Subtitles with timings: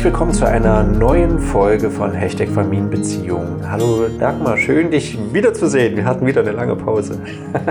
[0.00, 3.70] Herzlich willkommen zu einer neuen Folge von Hashtag Familienbeziehungen.
[3.70, 5.94] Hallo Dagmar, schön dich wiederzusehen.
[5.94, 7.20] Wir hatten wieder eine lange Pause.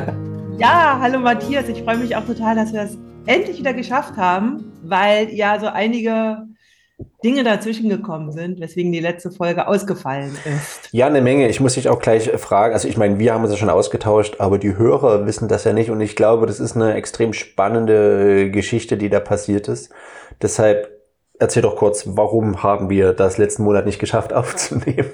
[0.59, 1.67] ja, hallo Matthias.
[1.69, 5.65] Ich freue mich auch total, dass wir das endlich wieder geschafft haben, weil ja so
[5.65, 6.43] einige
[7.23, 10.89] Dinge dazwischen gekommen sind, weswegen die letzte Folge ausgefallen ist.
[10.91, 11.49] Ja, eine Menge.
[11.49, 12.75] Ich muss dich auch gleich fragen.
[12.75, 15.73] Also ich meine, wir haben uns ja schon ausgetauscht, aber die Hörer wissen das ja
[15.73, 15.89] nicht.
[15.89, 19.91] Und ich glaube, das ist eine extrem spannende Geschichte, die da passiert ist.
[20.43, 20.98] Deshalb
[21.39, 25.11] erzähl doch kurz, warum haben wir das letzten Monat nicht geschafft aufzunehmen?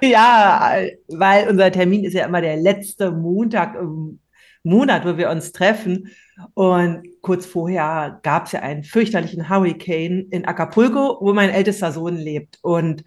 [0.00, 0.76] ja,
[1.08, 4.20] weil unser Termin ist ja immer der letzte Montag im
[4.62, 6.10] Monat, wo wir uns treffen.
[6.54, 12.16] Und kurz vorher gab es ja einen fürchterlichen Hurricane in Acapulco, wo mein ältester Sohn
[12.16, 12.58] lebt.
[12.62, 13.02] Und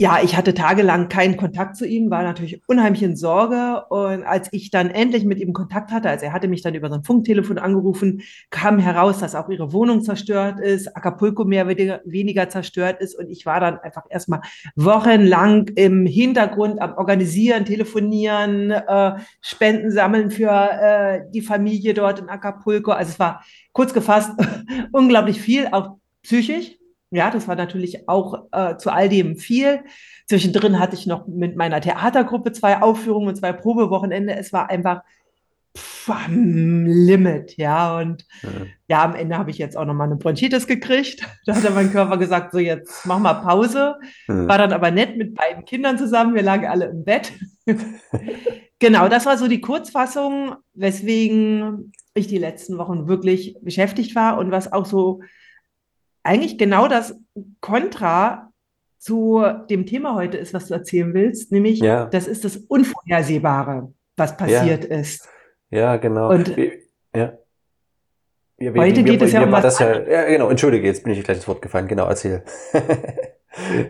[0.00, 3.84] ja, ich hatte tagelang keinen Kontakt zu ihm, war natürlich unheimlich in Sorge.
[3.90, 6.88] Und als ich dann endlich mit ihm Kontakt hatte, also er hatte mich dann über
[6.88, 12.00] so ein Funktelefon angerufen, kam heraus, dass auch ihre Wohnung zerstört ist, Acapulco mehr oder
[12.04, 13.18] weniger zerstört ist.
[13.18, 14.40] Und ich war dann einfach erstmal
[14.76, 22.28] wochenlang im Hintergrund am Organisieren, Telefonieren, äh, Spenden sammeln für äh, die Familie dort in
[22.28, 22.92] Acapulco.
[22.92, 24.30] Also es war kurz gefasst
[24.92, 26.77] unglaublich viel, auch psychisch.
[27.10, 29.80] Ja, das war natürlich auch äh, zu all dem viel.
[30.26, 34.34] Zwischendrin hatte ich noch mit meiner Theatergruppe zwei Aufführungen und zwei Probewochenende.
[34.34, 35.02] Es war einfach
[35.76, 37.98] pff, am Limit, ja.
[37.98, 38.66] Und mhm.
[38.88, 41.26] ja, am Ende habe ich jetzt auch noch mal eine Bronchitis gekriegt.
[41.46, 43.96] Da hat mein Körper gesagt, so jetzt mach mal Pause.
[44.26, 44.48] Mhm.
[44.48, 46.34] War dann aber nett mit beiden Kindern zusammen.
[46.34, 47.32] Wir lagen alle im Bett.
[48.78, 54.50] genau, das war so die Kurzfassung, weswegen ich die letzten Wochen wirklich beschäftigt war und
[54.50, 55.22] was auch so
[56.22, 57.18] eigentlich genau das
[57.60, 58.52] Kontra
[58.98, 62.06] zu dem Thema heute ist, was du erzählen willst, nämlich ja.
[62.06, 64.96] das ist das Unvorhersehbare, was passiert ja.
[64.96, 65.28] ist.
[65.70, 66.30] Ja, genau.
[66.30, 66.56] Und
[67.14, 67.32] ja.
[68.60, 71.04] Ja, wie, heute wie, geht wie, es ja um was ja, ja, genau, entschuldige, jetzt
[71.04, 71.86] bin ich gleich ins Wort gefallen.
[71.86, 72.42] Genau, erzähl.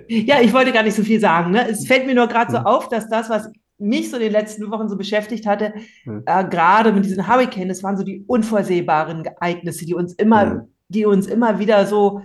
[0.08, 1.52] ja, ich wollte gar nicht so viel sagen.
[1.52, 1.66] Ne?
[1.70, 2.66] Es fällt mir nur gerade so hm.
[2.66, 5.72] auf, dass das, was mich so in den letzten Wochen so beschäftigt hatte,
[6.02, 6.22] hm.
[6.26, 10.68] äh, gerade mit diesen Hurricanes, das waren so die unvorsehbaren Ereignisse, die uns immer hm
[10.88, 12.22] die uns immer wieder so,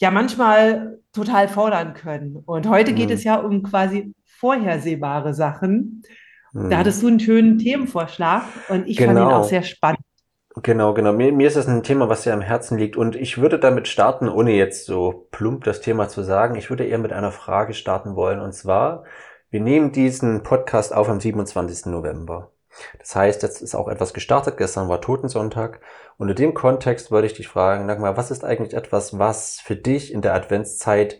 [0.00, 2.36] ja, manchmal total fordern können.
[2.36, 3.14] Und heute geht mhm.
[3.14, 6.02] es ja um quasi vorhersehbare Sachen.
[6.52, 6.70] Mhm.
[6.70, 9.08] Da hattest du einen schönen Themenvorschlag und ich genau.
[9.08, 9.42] fand ihn auch genau.
[9.44, 10.00] sehr spannend.
[10.62, 11.12] Genau, genau.
[11.12, 12.96] Mir, mir ist das ein Thema, was sehr am Herzen liegt.
[12.96, 16.56] Und ich würde damit starten, ohne jetzt so plump das Thema zu sagen.
[16.56, 18.40] Ich würde eher mit einer Frage starten wollen.
[18.40, 19.04] Und zwar,
[19.50, 21.86] wir nehmen diesen Podcast auf am 27.
[21.86, 22.50] November.
[22.98, 24.56] Das heißt, jetzt ist auch etwas gestartet.
[24.56, 25.80] Gestern war Totensonntag.
[26.20, 29.58] Und in dem Kontext würde ich dich fragen, sag mal, was ist eigentlich etwas, was
[29.58, 31.18] für dich in der Adventszeit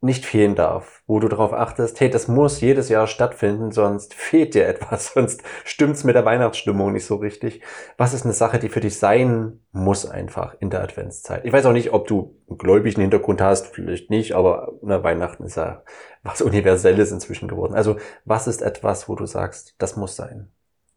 [0.00, 4.54] nicht fehlen darf, wo du darauf achtest, hey, das muss jedes Jahr stattfinden, sonst fehlt
[4.54, 7.62] dir etwas, sonst stimmt's mit der Weihnachtsstimmung nicht so richtig.
[7.96, 11.44] Was ist eine Sache, die für dich sein muss einfach in der Adventszeit?
[11.44, 15.44] Ich weiß auch nicht, ob du einen gläubigen Hintergrund hast, vielleicht nicht, aber na, Weihnachten
[15.44, 15.84] ist ja
[16.24, 17.74] was Universelles inzwischen geworden.
[17.74, 20.50] Also was ist etwas, wo du sagst, das muss sein?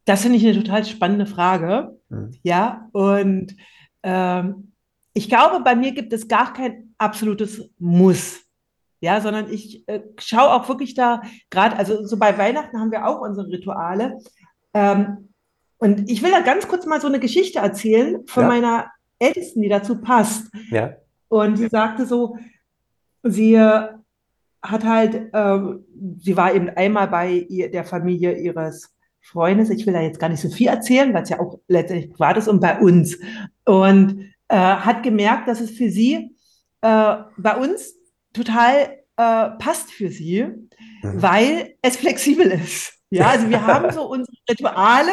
[0.06, 2.00] Das finde ich eine total spannende Frage.
[2.10, 2.32] Mhm.
[2.44, 3.56] Ja, und
[4.04, 4.72] ähm,
[5.14, 8.42] ich glaube, bei mir gibt es gar kein absolutes Muss.
[9.02, 13.06] Ja, sondern ich äh, schaue auch wirklich da, gerade, also so bei Weihnachten haben wir
[13.06, 14.18] auch unsere Rituale.
[14.74, 15.30] Ähm,
[15.78, 18.50] und ich will da ganz kurz mal so eine Geschichte erzählen von ja.
[18.50, 20.52] meiner Ältesten, die dazu passt.
[20.70, 20.96] Ja.
[21.28, 22.38] Und sie sagte so,
[23.24, 25.60] sie hat halt, äh,
[26.18, 28.95] sie war eben einmal bei ihr, der Familie ihres
[29.26, 32.12] Freundes, ich will da jetzt gar nicht so viel erzählen, weil es ja auch letztendlich
[32.12, 33.18] privat ist und bei uns.
[33.66, 36.36] Und äh, hat gemerkt, dass es für sie
[36.82, 37.96] äh, bei uns
[38.34, 41.22] total äh, passt für sie, mhm.
[41.22, 42.94] weil es flexibel ist.
[43.12, 45.12] Ja, also wir haben so unsere Rituale,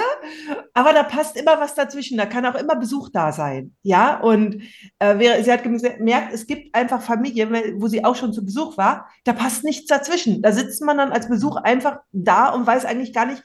[0.74, 2.18] aber da passt immer was dazwischen.
[2.18, 3.76] Da kann auch immer Besuch da sein.
[3.82, 4.62] Ja, und
[4.98, 9.08] äh, sie hat gemerkt, es gibt einfach Familien, wo sie auch schon zu Besuch war,
[9.24, 10.42] da passt nichts dazwischen.
[10.42, 13.42] Da sitzt man dann als Besuch einfach da und weiß eigentlich gar nicht,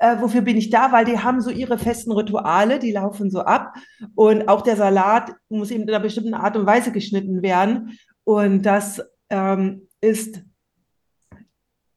[0.00, 0.92] äh, wofür bin ich da?
[0.92, 3.74] Weil die haben so ihre festen Rituale, die laufen so ab.
[4.14, 7.98] Und auch der Salat muss eben in einer bestimmten Art und Weise geschnitten werden.
[8.24, 10.42] Und das ähm, ist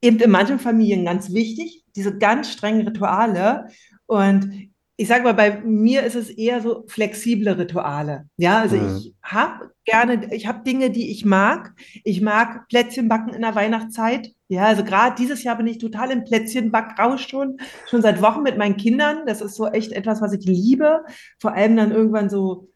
[0.01, 3.67] eben in manchen Familien ganz wichtig, diese ganz strengen Rituale.
[4.05, 8.27] Und ich sage mal, bei mir ist es eher so flexible Rituale.
[8.37, 8.97] Ja, also mhm.
[8.97, 11.73] ich habe gerne, ich habe Dinge, die ich mag.
[12.03, 14.31] Ich mag Plätzchen backen in der Weihnachtszeit.
[14.49, 17.57] Ja, also gerade dieses Jahr bin ich total im Plätzchenbackrausch schon,
[17.89, 19.25] schon seit Wochen mit meinen Kindern.
[19.25, 21.03] Das ist so echt etwas, was ich liebe.
[21.39, 22.69] Vor allem dann irgendwann so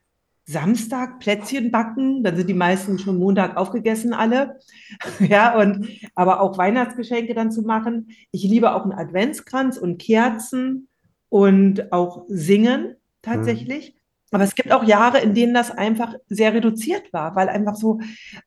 [0.46, 4.58] Samstag Plätzchen backen, dann sind die meisten schon Montag aufgegessen alle.
[5.20, 8.08] ja, und aber auch Weihnachtsgeschenke dann zu machen.
[8.32, 10.87] Ich liebe auch einen Adventskranz und Kerzen
[11.30, 13.98] und auch singen tatsächlich.
[14.32, 18.00] Aber es gibt auch Jahre, in denen das einfach sehr reduziert war, weil einfach so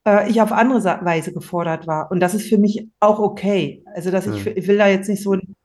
[0.04, 2.10] äh, ich auf andere Weise gefordert war.
[2.10, 3.82] Und das ist für mich auch okay.
[3.94, 4.52] Also, dass ich, hm.
[4.56, 5.56] ich will da jetzt nicht so einen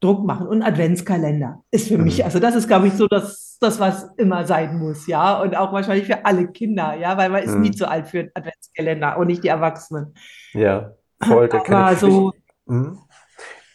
[0.00, 0.46] Druck machen.
[0.46, 2.26] Und Adventskalender ist für mich, hm.
[2.26, 5.40] also das ist, glaube ich, so das, das, was immer sein muss, ja.
[5.42, 7.62] Und auch wahrscheinlich für alle Kinder, ja, weil man ist mhm.
[7.62, 10.14] nie zu alt für einen Adventskalender und nicht die Erwachsenen.
[10.52, 11.48] Ja, voll.
[11.48, 12.32] Der Aber so,
[12.68, 13.00] hm.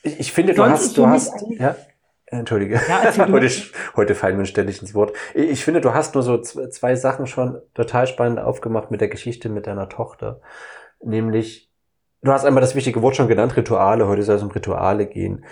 [0.04, 1.76] Ich, ich, finde, du hast, du hast, ja.
[2.28, 2.82] Entschuldige.
[2.88, 3.50] Ja, heute,
[3.96, 5.14] heute fallen wir ständig ins Wort.
[5.34, 9.50] Ich finde, du hast nur so zwei Sachen schon total spannend aufgemacht mit der Geschichte
[9.50, 10.42] mit deiner Tochter.
[11.02, 11.70] Nämlich,
[12.22, 14.08] du hast einmal das wichtige Wort schon genannt, Rituale.
[14.08, 15.46] Heute soll es um Rituale gehen.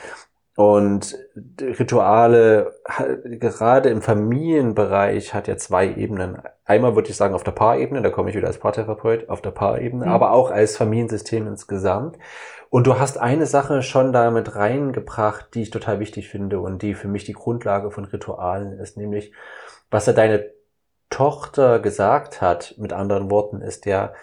[0.55, 1.17] Und
[1.61, 2.73] Rituale,
[3.23, 6.41] gerade im Familienbereich, hat ja zwei Ebenen.
[6.65, 9.51] Einmal würde ich sagen auf der Paarebene, da komme ich wieder als Paartherapeut, auf der
[9.51, 10.11] Paarebene, mhm.
[10.11, 12.17] aber auch als Familiensystem insgesamt.
[12.69, 16.95] Und du hast eine Sache schon damit reingebracht, die ich total wichtig finde und die
[16.95, 19.33] für mich die Grundlage von Ritualen ist, nämlich
[19.89, 20.49] was er deine
[21.09, 24.13] Tochter gesagt hat, mit anderen Worten, ist ja,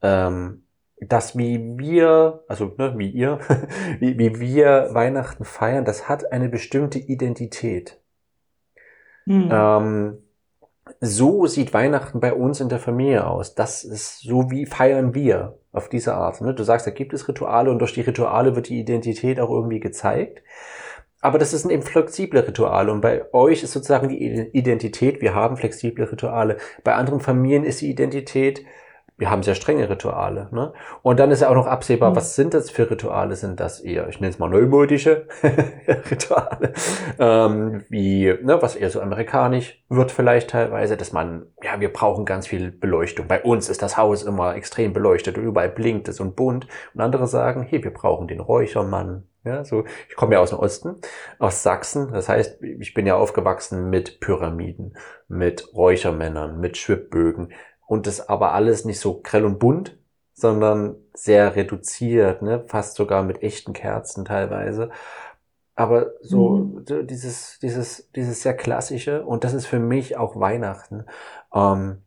[0.00, 0.61] ähm,
[1.08, 3.38] dass wie wir, also ne, wie ihr,
[4.00, 8.00] wie, wie wir Weihnachten feiern, das hat eine bestimmte Identität.
[9.26, 9.48] Mhm.
[9.52, 10.18] Ähm,
[11.00, 13.54] so sieht Weihnachten bei uns in der Familie aus.
[13.54, 16.40] Das ist so wie feiern wir auf diese Art.
[16.40, 16.54] Ne?
[16.54, 19.80] Du sagst, da gibt es Rituale und durch die Rituale wird die Identität auch irgendwie
[19.80, 20.42] gezeigt.
[21.20, 25.56] Aber das sind eben flexible Rituale und bei euch ist sozusagen die Identität, wir haben
[25.56, 26.56] flexible Rituale.
[26.82, 28.64] Bei anderen Familien ist die Identität,
[29.22, 30.48] wir haben sehr strenge Rituale.
[30.50, 30.72] Ne?
[31.02, 32.16] Und dann ist ja auch noch absehbar, mhm.
[32.16, 33.36] was sind das für Rituale?
[33.36, 35.28] Sind das eher, ich nenne es mal neumodische
[36.10, 36.72] Rituale,
[37.20, 42.24] ähm, wie, ne, was eher so amerikanisch wird vielleicht teilweise, dass man, ja, wir brauchen
[42.24, 43.28] ganz viel Beleuchtung.
[43.28, 46.66] Bei uns ist das Haus immer extrem beleuchtet und überall blinkt es und bunt.
[46.92, 49.28] Und andere sagen, hey, wir brauchen den Räuchermann.
[49.44, 50.96] Ja, so, ich komme ja aus dem Osten,
[51.38, 52.12] aus Sachsen.
[52.12, 54.96] Das heißt, ich bin ja aufgewachsen mit Pyramiden,
[55.28, 57.52] mit Räuchermännern, mit Schwibbögen
[57.92, 59.98] und das aber alles nicht so grell und bunt,
[60.32, 62.64] sondern sehr reduziert, ne?
[62.66, 64.88] fast sogar mit echten Kerzen teilweise.
[65.74, 66.54] Aber so
[66.88, 67.06] mhm.
[67.06, 71.04] dieses, dieses, dieses sehr klassische und das ist für mich auch Weihnachten.
[71.54, 71.98] Ähm,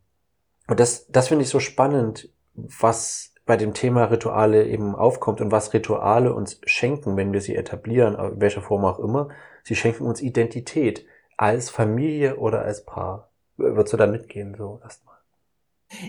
[0.68, 5.52] und das, das finde ich so spannend, was bei dem Thema Rituale eben aufkommt und
[5.52, 9.30] was Rituale uns schenken, wenn wir sie etablieren, in welcher Form auch immer.
[9.62, 11.06] Sie schenken uns Identität
[11.38, 13.30] als Familie oder als Paar.
[13.56, 15.15] Würdest du da mitgehen, so erstmal?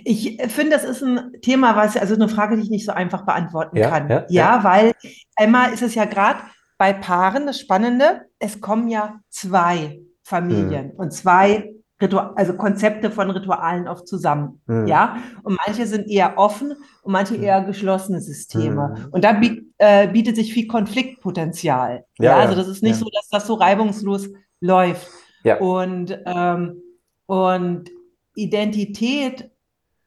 [0.05, 3.25] Ich finde, das ist ein Thema, was, also eine Frage, die ich nicht so einfach
[3.25, 4.09] beantworten ja, kann.
[4.09, 4.93] Ja, ja, ja, weil
[5.37, 6.41] einmal ist es ja gerade
[6.79, 10.97] bei Paaren das Spannende, es kommen ja zwei Familien hm.
[10.97, 14.61] und zwei Ritual, also Konzepte von Ritualen oft zusammen.
[14.67, 14.87] Hm.
[14.87, 17.43] Ja, und manche sind eher offen und manche hm.
[17.43, 18.95] eher geschlossene Systeme.
[18.97, 19.09] Hm.
[19.13, 19.41] Und da
[19.79, 22.05] äh, bietet sich viel Konfliktpotenzial.
[22.19, 24.29] Ja, ja also das ist nicht so, dass das so reibungslos
[24.61, 25.09] läuft.
[25.45, 25.59] Ja.
[25.59, 26.83] Und, ähm,
[27.27, 27.91] und
[28.35, 29.51] Identität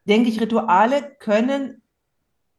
[0.06, 1.81] denke ich, Rituale können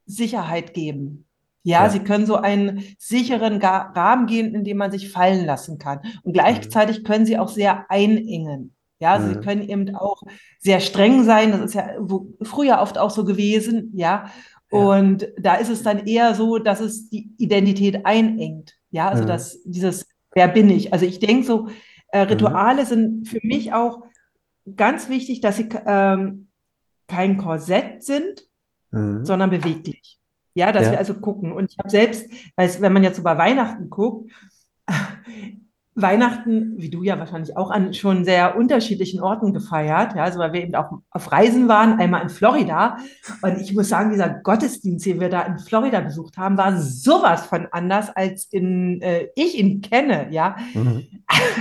[0.07, 1.27] Sicherheit geben.
[1.63, 5.79] Ja, ja, sie können so einen sicheren Rahmen gehen, in dem man sich fallen lassen
[5.79, 6.01] kann.
[6.23, 7.05] Und gleichzeitig mhm.
[7.05, 8.75] können sie auch sehr einengen.
[8.99, 9.29] Ja, mhm.
[9.29, 10.23] sie können eben auch
[10.59, 11.53] sehr streng sein.
[11.53, 11.91] Das ist ja
[12.43, 13.91] früher oft auch so gewesen.
[13.95, 14.31] Ja,
[14.71, 18.77] und da ist es dann eher so, dass es die Identität einengt.
[18.91, 19.29] Ja, also mhm.
[19.29, 20.93] dass dieses, wer bin ich?
[20.93, 21.69] Also ich denke so,
[22.09, 22.87] äh, Rituale mhm.
[22.87, 24.03] sind für mich auch
[24.77, 26.49] ganz wichtig, dass sie ähm,
[27.11, 28.47] kein Korsett sind,
[28.93, 29.25] mhm.
[29.25, 30.19] sondern beweglich.
[30.55, 30.93] Ja, dass ja.
[30.93, 31.53] wir also gucken.
[31.53, 34.31] Und ich habe selbst, wenn man jetzt so bei Weihnachten guckt,
[35.97, 40.53] Weihnachten, wie du ja wahrscheinlich auch an schon sehr unterschiedlichen Orten gefeiert, ja, also weil
[40.53, 42.99] wir eben auch auf Reisen waren, einmal in Florida.
[43.43, 47.45] Und ich muss sagen, dieser Gottesdienst, den wir da in Florida besucht haben, war sowas
[47.47, 50.57] von anders, als in, äh, ich ihn kenne, ja.
[50.75, 51.07] Mhm.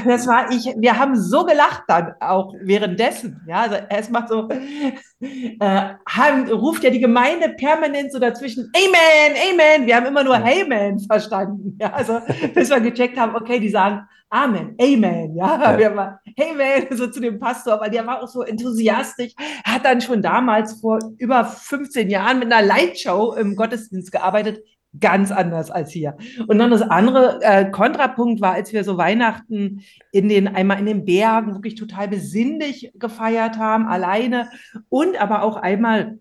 [0.05, 3.61] Das war ich, wir haben so gelacht dann auch währenddessen, ja.
[3.61, 9.87] Also erstmal so, äh, haben, ruft ja die Gemeinde permanent so dazwischen, Amen, Amen.
[9.87, 11.91] Wir haben immer nur Hey Man verstanden, ja.
[11.93, 12.19] Also
[12.53, 15.59] bis wir gecheckt haben, okay, die sagen, Amen, Amen, ja.
[15.59, 15.77] ja.
[15.77, 19.33] Wir waren, hey man, so zu dem Pastor, weil der war auch so enthusiastisch,
[19.63, 24.63] hat dann schon damals vor über 15 Jahren mit einer Lightshow im Gottesdienst gearbeitet,
[24.99, 26.15] ganz anders als hier.
[26.47, 29.81] Und dann das andere äh, Kontrapunkt war, als wir so Weihnachten
[30.11, 34.49] in den, einmal in den Bergen wirklich total besinnlich gefeiert haben, alleine
[34.89, 36.19] und aber auch einmal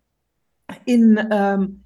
[0.84, 1.84] in ähm,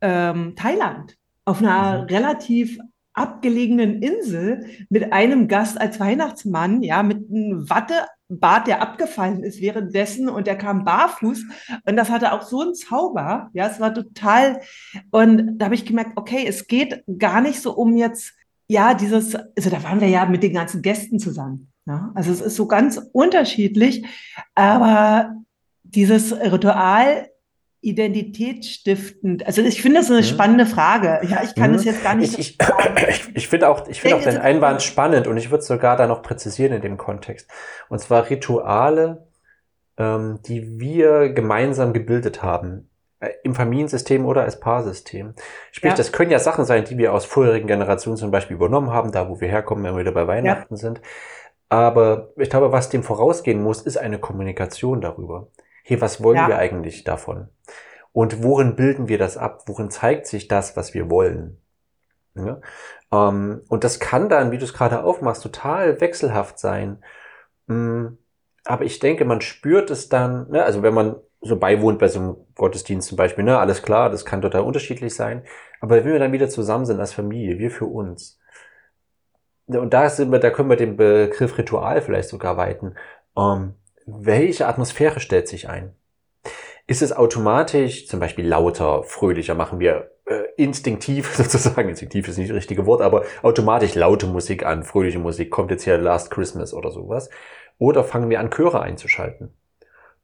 [0.00, 2.06] ähm, Thailand auf einer mhm.
[2.08, 2.78] relativ
[3.14, 10.28] abgelegenen Insel mit einem Gast als Weihnachtsmann, ja, mit einem Wattebart, der abgefallen ist währenddessen
[10.28, 11.44] und der kam barfuß
[11.84, 14.60] und das hatte auch so einen Zauber, ja, es war total
[15.10, 18.32] und da habe ich gemerkt, okay, es geht gar nicht so um jetzt
[18.68, 21.70] ja, dieses, also da waren wir ja mit den ganzen Gästen zusammen.
[21.84, 24.06] Ja, also es ist so ganz unterschiedlich,
[24.54, 25.34] aber
[25.82, 27.28] dieses Ritual
[27.82, 30.24] identitätsstiftend, also ich finde das eine hm.
[30.24, 31.20] spannende Frage.
[31.28, 31.72] Ja, ich kann hm.
[31.74, 32.38] das jetzt gar nicht.
[32.38, 35.64] Ich, ich, ich, ich finde auch, ich finde auch deinen Einwand spannend und ich würde
[35.64, 37.50] sogar da noch präzisieren in dem Kontext.
[37.88, 39.26] Und zwar Rituale,
[39.98, 45.34] ähm, die wir gemeinsam gebildet haben äh, im Familiensystem oder als Paarsystem.
[45.72, 45.96] Sprich, ja.
[45.96, 49.28] das können ja Sachen sein, die wir aus vorherigen Generationen zum Beispiel übernommen haben, da
[49.28, 50.78] wo wir herkommen, wenn wir wieder bei Weihnachten ja.
[50.78, 51.00] sind.
[51.68, 55.48] Aber ich glaube, was dem vorausgehen muss, ist eine Kommunikation darüber.
[55.82, 56.48] Hey, was wollen ja.
[56.48, 57.48] wir eigentlich davon?
[58.12, 59.62] Und worin bilden wir das ab?
[59.66, 61.58] Worin zeigt sich das, was wir wollen?
[62.34, 62.60] Ja?
[63.10, 67.02] Ähm, und das kann dann, wie du es gerade aufmachst, total wechselhaft sein.
[67.66, 68.18] Mm,
[68.64, 70.62] aber ich denke, man spürt es dann, ne?
[70.64, 74.24] also wenn man so beiwohnt bei so einem Gottesdienst zum Beispiel, ne, alles klar, das
[74.24, 75.42] kann total unterschiedlich sein.
[75.80, 78.38] Aber wenn wir dann wieder zusammen sind als Familie, wir für uns,
[79.66, 82.94] und da sind wir, da können wir den Begriff Ritual vielleicht sogar weiten.
[83.36, 83.74] Ähm,
[84.06, 85.94] welche Atmosphäre stellt sich ein?
[86.86, 89.54] Ist es automatisch zum Beispiel lauter, fröhlicher?
[89.54, 94.64] Machen wir äh, instinktiv sozusagen, instinktiv ist nicht das richtige Wort, aber automatisch laute Musik
[94.64, 97.30] an, fröhliche Musik, kommt jetzt hier Last Christmas oder sowas?
[97.78, 99.54] Oder fangen wir an, Chöre einzuschalten?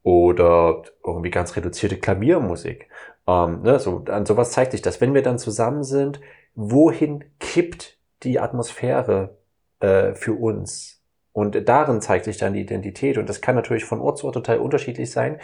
[0.02, 2.88] Oder irgendwie ganz reduzierte Klaviermusik?
[3.26, 5.00] Ähm, ne, so, an sowas zeigt sich das.
[5.00, 6.20] Wenn wir dann zusammen sind,
[6.54, 9.36] wohin kippt die Atmosphäre
[9.80, 10.97] äh, für uns.
[11.38, 13.16] Und darin zeigt sich dann die Identität.
[13.16, 15.38] Und das kann natürlich von Ort zu Ort total unterschiedlich sein.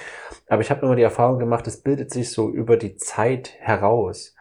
[0.48, 4.34] Aber ich habe immer die Erfahrung gemacht, es bildet sich so über die Zeit heraus.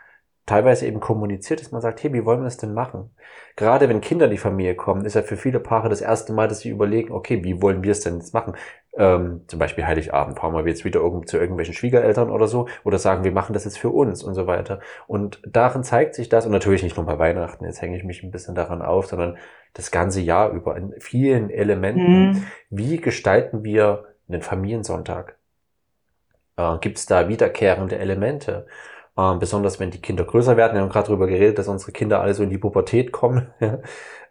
[0.45, 3.11] Teilweise eben kommuniziert, dass man sagt, hey, wie wollen wir das denn machen?
[3.55, 6.47] Gerade wenn Kinder in die Familie kommen, ist ja für viele Paare das erste Mal,
[6.47, 8.55] dass sie überlegen, okay, wie wollen wir es denn jetzt machen?
[8.95, 12.99] ähm, zum Beispiel Heiligabend, fahren wir jetzt wieder irgend zu irgendwelchen Schwiegereltern oder so, oder
[12.99, 14.79] sagen, wir machen das jetzt für uns und so weiter.
[15.07, 18.23] Und darin zeigt sich das, und natürlich nicht nur bei Weihnachten, jetzt hänge ich mich
[18.23, 19.37] ein bisschen daran auf, sondern
[19.73, 22.29] das ganze Jahr über in vielen Elementen.
[22.29, 22.43] Mhm.
[22.69, 25.37] Wie gestalten wir einen Familiensonntag?
[26.57, 28.67] Äh, Gibt es da wiederkehrende Elemente?
[29.17, 30.73] Äh, besonders wenn die Kinder größer werden.
[30.75, 33.49] Wir haben gerade darüber geredet, dass unsere Kinder alle so in die Pubertät kommen.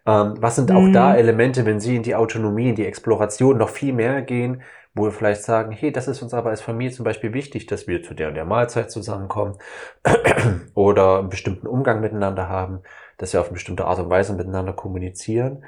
[0.05, 1.15] Ähm, was sind auch da mhm.
[1.15, 4.61] Elemente, wenn Sie in die Autonomie, in die Exploration noch viel mehr gehen,
[4.93, 7.87] wo wir vielleicht sagen, hey, das ist uns aber als Familie zum Beispiel wichtig, dass
[7.87, 9.57] wir zu der und der Mahlzeit zusammenkommen
[10.75, 12.81] oder einen bestimmten Umgang miteinander haben,
[13.17, 15.65] dass wir auf eine bestimmte Art und Weise miteinander kommunizieren.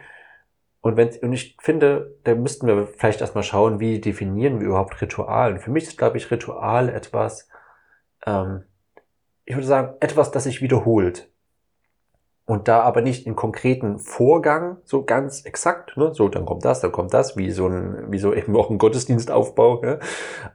[0.81, 5.01] Und wenn, und ich finde, da müssten wir vielleicht erstmal schauen, wie definieren wir überhaupt
[5.01, 5.53] Ritual.
[5.53, 7.49] Und für mich ist, glaube ich, Ritual etwas,
[8.27, 8.63] ähm,
[9.45, 11.29] ich würde sagen, etwas, das sich wiederholt
[12.45, 16.13] und da aber nicht in konkreten Vorgang so ganz exakt, ne?
[16.13, 18.77] so dann kommt das, dann kommt das, wie so ein, wie so eben auch ein
[18.77, 19.99] Gottesdienstaufbau, ne?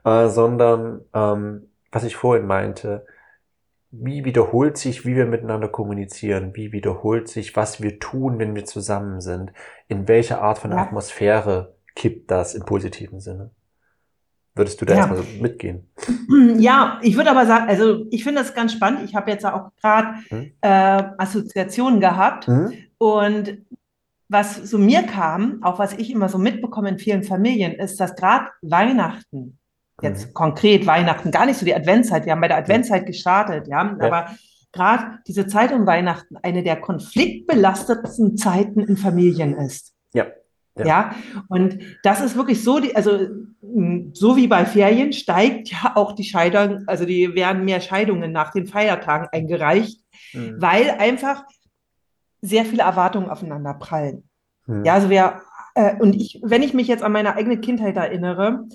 [0.05, 3.05] äh, sondern ähm, was ich vorhin meinte,
[3.91, 8.63] wie wiederholt sich, wie wir miteinander kommunizieren, wie wiederholt sich, was wir tun, wenn wir
[8.63, 9.51] zusammen sind,
[9.89, 10.77] in welcher Art von ja.
[10.77, 13.51] Atmosphäre kippt das im positiven Sinne.
[14.53, 14.99] Würdest du da ja.
[14.99, 15.87] erstmal so mitgehen?
[16.59, 19.01] Ja, ich würde aber sagen, also ich finde das ganz spannend.
[19.05, 20.51] Ich habe jetzt auch gerade hm?
[20.61, 22.73] äh, Assoziationen gehabt hm?
[22.97, 23.65] und
[24.27, 28.15] was so mir kam, auch was ich immer so mitbekomme in vielen Familien, ist, dass
[28.15, 29.57] gerade Weihnachten,
[30.01, 30.33] jetzt hm.
[30.33, 33.97] konkret Weihnachten, gar nicht so die Adventszeit, wir haben bei der Adventszeit gestartet, ja, ja.
[33.99, 34.31] aber
[34.71, 39.93] gerade diese Zeit um Weihnachten eine der konfliktbelastetsten Zeiten in Familien ist.
[40.13, 40.27] Ja.
[40.77, 40.85] Ja.
[40.85, 41.15] ja.
[41.49, 43.27] und das ist wirklich so, die, also
[44.13, 48.51] so wie bei Ferien steigt ja auch die Scheidung, also die werden mehr Scheidungen nach
[48.51, 50.01] den Feiertagen eingereicht,
[50.33, 50.55] mhm.
[50.59, 51.43] weil einfach
[52.41, 54.27] sehr viele Erwartungen aufeinander prallen.
[54.65, 54.83] Mhm.
[54.83, 55.41] Ja, also wer,
[55.75, 58.67] äh, und ich, wenn ich mich jetzt an meine eigene Kindheit erinnere,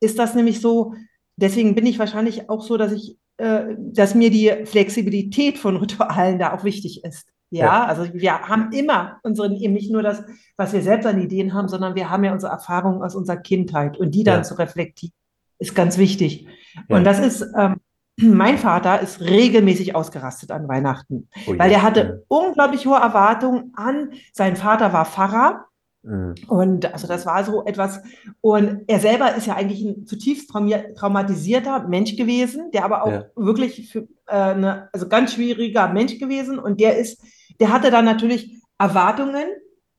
[0.00, 0.94] ist das nämlich so,
[1.36, 6.38] deswegen bin ich wahrscheinlich auch so, dass ich, äh, dass mir die Flexibilität von Ritualen
[6.38, 7.26] da auch wichtig ist.
[7.54, 10.24] Ja, ja, also wir haben immer unseren, eben nicht nur das,
[10.56, 13.96] was wir selbst an Ideen haben, sondern wir haben ja unsere Erfahrungen aus unserer Kindheit
[13.96, 14.42] und die dann ja.
[14.42, 15.14] zu reflektieren,
[15.60, 16.48] ist ganz wichtig.
[16.88, 16.96] Ja.
[16.96, 17.76] Und das ist, ähm,
[18.16, 24.10] mein Vater ist regelmäßig ausgerastet an Weihnachten, oh weil er hatte unglaublich hohe Erwartungen an,
[24.32, 25.66] sein Vater war Pfarrer
[26.04, 26.34] Mhm.
[26.48, 28.00] Und also das war so etwas,
[28.40, 33.90] und er selber ist ja eigentlich ein zutiefst traumatisierter Mensch gewesen, der aber auch wirklich
[33.90, 36.58] für, äh, eine, also ganz schwieriger Mensch gewesen.
[36.58, 37.22] Und der ist,
[37.60, 39.46] der hatte dann natürlich Erwartungen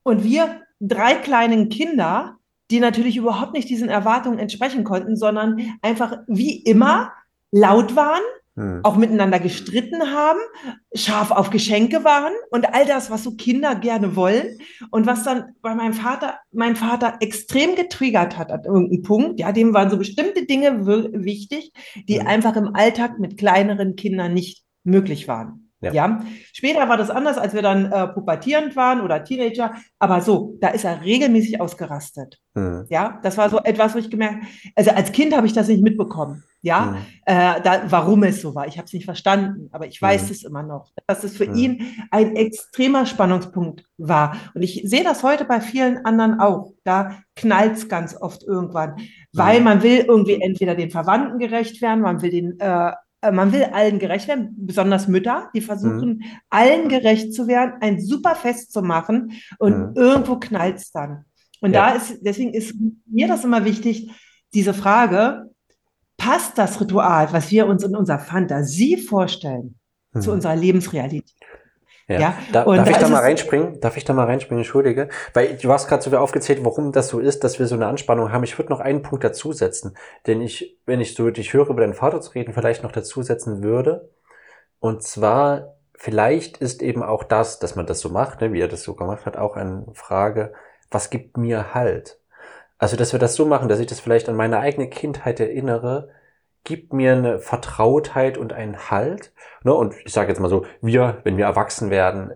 [0.04, 2.38] und wir drei kleinen Kinder,
[2.72, 7.12] die natürlich überhaupt nicht diesen Erwartungen entsprechen konnten, sondern einfach wie immer
[7.52, 8.22] laut waren,
[8.56, 8.82] hm.
[8.84, 10.40] auch miteinander gestritten haben,
[10.94, 14.60] scharf auf Geschenke waren und all das, was so Kinder gerne wollen
[14.92, 19.52] und was dann bei meinem Vater, mein Vater extrem getriggert hat an irgendeinem Punkt, ja,
[19.52, 21.72] dem waren so bestimmte Dinge wichtig,
[22.08, 22.28] die hm.
[22.28, 25.65] einfach im Alltag mit kleineren Kindern nicht möglich waren.
[25.86, 25.94] Ja.
[25.94, 26.20] ja.
[26.54, 29.74] Später war das anders, als wir dann äh, pubertierend waren oder Teenager.
[30.00, 32.40] Aber so, da ist er regelmäßig ausgerastet.
[32.54, 32.86] Mhm.
[32.90, 35.84] Ja, das war so etwas, wo ich gemerkt, also als Kind habe ich das nicht
[35.84, 36.44] mitbekommen.
[36.62, 36.98] Ja, mhm.
[37.26, 38.68] äh, da, warum es so war.
[38.68, 40.32] Ich habe es nicht verstanden, aber ich weiß mhm.
[40.32, 41.56] es immer noch, dass es für mhm.
[41.56, 44.36] ihn ein extremer Spannungspunkt war.
[44.56, 46.74] Und ich sehe das heute bei vielen anderen auch.
[46.84, 48.96] Da knallt es ganz oft irgendwann,
[49.32, 49.64] weil mhm.
[49.64, 52.92] man will irgendwie entweder den Verwandten gerecht werden, man will den äh, äh,
[53.22, 56.24] man will allen gerecht werden, besonders Mütter, die versuchen, mhm.
[56.50, 59.94] allen gerecht zu werden, ein super Fest zu machen und mhm.
[59.96, 61.26] irgendwo knallt es dann.
[61.62, 61.90] Und ja.
[61.90, 64.12] da ist, deswegen ist mir das immer wichtig,
[64.54, 65.50] diese Frage,
[66.18, 69.76] passt das Ritual, was wir uns in unserer Fantasie vorstellen,
[70.14, 70.22] mhm.
[70.22, 71.34] zu unserer Lebensrealität?
[72.08, 72.20] Ja.
[72.20, 72.38] ja.
[72.52, 73.80] Da, darf ich da mal reinspringen?
[73.80, 74.64] Darf ich da mal reinspringen?
[74.64, 75.10] Entschuldige.
[75.34, 78.32] Weil du hast gerade so aufgezählt, warum das so ist, dass wir so eine Anspannung
[78.32, 78.44] haben.
[78.44, 79.98] Ich würde noch einen Punkt dazusetzen,
[80.28, 83.64] den ich, wenn ich so dich höre, über deinen Vater zu reden, vielleicht noch dazusetzen
[83.64, 84.10] würde.
[84.80, 88.68] Und zwar, vielleicht ist eben auch das, dass man das so macht, ne, wie er
[88.68, 90.54] das so gemacht hat, auch eine Frage,
[90.92, 92.20] was gibt mir Halt?
[92.78, 96.10] Also, dass wir das so machen, dass ich das vielleicht an meine eigene Kindheit erinnere,
[96.66, 99.32] gibt mir eine Vertrautheit und einen Halt.
[99.64, 99.74] Ne?
[99.74, 102.34] Und ich sage jetzt mal so, wir, wenn wir erwachsen werden,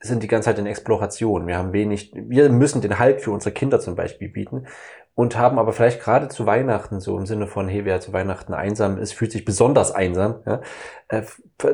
[0.00, 1.46] sind die ganze Zeit in Exploration.
[1.46, 4.66] Wir haben wenig, wir müssen den Halt für unsere Kinder zum Beispiel bieten
[5.14, 8.54] und haben aber vielleicht gerade zu Weihnachten so im Sinne von, hey, wer zu Weihnachten
[8.54, 10.42] einsam ist, fühlt sich besonders einsam.
[10.46, 10.60] Ja?
[11.08, 11.22] Äh,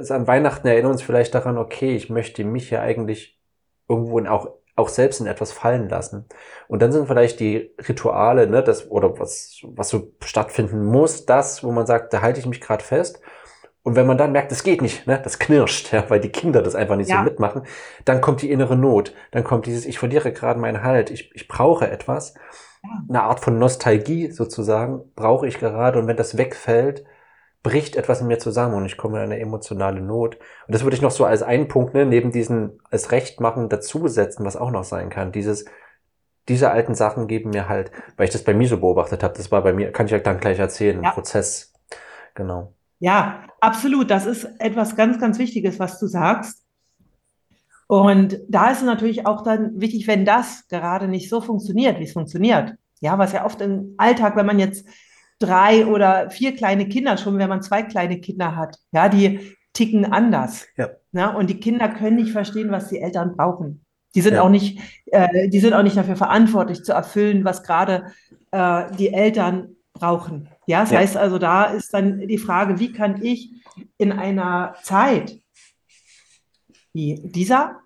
[0.09, 3.39] an Weihnachten erinnern uns vielleicht daran, okay, ich möchte mich ja eigentlich
[3.89, 6.27] irgendwo auch auch selbst in etwas fallen lassen.
[6.69, 11.65] Und dann sind vielleicht die Rituale, ne, das, oder was, was so stattfinden muss, das,
[11.65, 13.21] wo man sagt, da halte ich mich gerade fest.
[13.83, 16.63] Und wenn man dann merkt, das geht nicht, ne, das knirscht, ja, weil die Kinder
[16.63, 17.19] das einfach nicht ja.
[17.19, 17.63] so mitmachen,
[18.05, 21.49] dann kommt die innere Not, dann kommt dieses, ich verliere gerade meinen Halt, ich, ich
[21.49, 22.35] brauche etwas,
[22.85, 22.91] ja.
[23.09, 25.99] eine Art von Nostalgie sozusagen, brauche ich gerade.
[25.99, 27.05] Und wenn das wegfällt,
[27.67, 30.37] bricht etwas in mir zusammen und ich komme in eine emotionale Not.
[30.37, 34.47] Und das würde ich noch so als einen Punkt, ne, neben diesen als Rechtmachen dazusetzen,
[34.47, 35.33] was auch noch sein kann.
[35.33, 35.65] Dieses,
[36.49, 39.51] diese alten Sachen geben mir halt, weil ich das bei mir so beobachtet habe, das
[39.51, 41.11] war bei mir, kann ich euch dann gleich erzählen, ja.
[41.11, 41.73] Prozess.
[42.37, 42.73] Genau.
[43.01, 44.13] Ja, absolut.
[44.13, 46.65] Das ist etwas ganz, ganz Wichtiges, was du sagst.
[47.89, 52.05] Und da ist es natürlich auch dann wichtig, wenn das gerade nicht so funktioniert, wie
[52.05, 52.75] es funktioniert.
[53.01, 54.87] Ja, was ja oft im Alltag, wenn man jetzt
[55.39, 58.79] drei oder vier kleine Kinder, schon wenn man zwei kleine Kinder hat.
[58.93, 60.67] Ja, die ticken anders.
[60.77, 60.91] Ja.
[61.13, 63.85] ja und die Kinder können nicht verstehen, was die Eltern brauchen.
[64.15, 64.43] Die sind ja.
[64.43, 68.13] auch nicht, äh, die sind auch nicht dafür verantwortlich zu erfüllen, was gerade
[68.51, 70.49] äh, die Eltern brauchen.
[70.67, 70.99] Ja, das ja.
[70.99, 73.53] heißt also, da ist dann die Frage, wie kann ich
[73.99, 75.39] in einer Zeit
[76.95, 77.81] wie dieser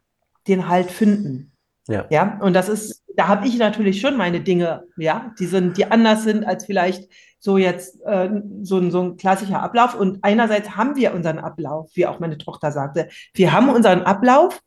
[0.46, 1.52] den Halt finden?
[1.88, 2.06] Ja.
[2.10, 5.86] ja, und das ist, da habe ich natürlich schon meine Dinge, ja, die sind, die
[5.86, 8.30] anders sind als vielleicht so jetzt äh,
[8.62, 9.94] so, ein, so ein klassischer Ablauf.
[9.94, 13.08] Und einerseits haben wir unseren Ablauf, wie auch meine Tochter sagte.
[13.34, 14.60] Wir haben unseren Ablauf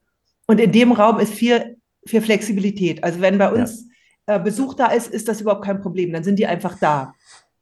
[0.48, 3.04] und in dem Raum ist viel, viel Flexibilität.
[3.04, 3.88] Also wenn bei uns
[4.28, 4.36] ja.
[4.36, 6.12] äh, Besuch da ist, ist das überhaupt kein Problem.
[6.12, 7.14] Dann sind die einfach da.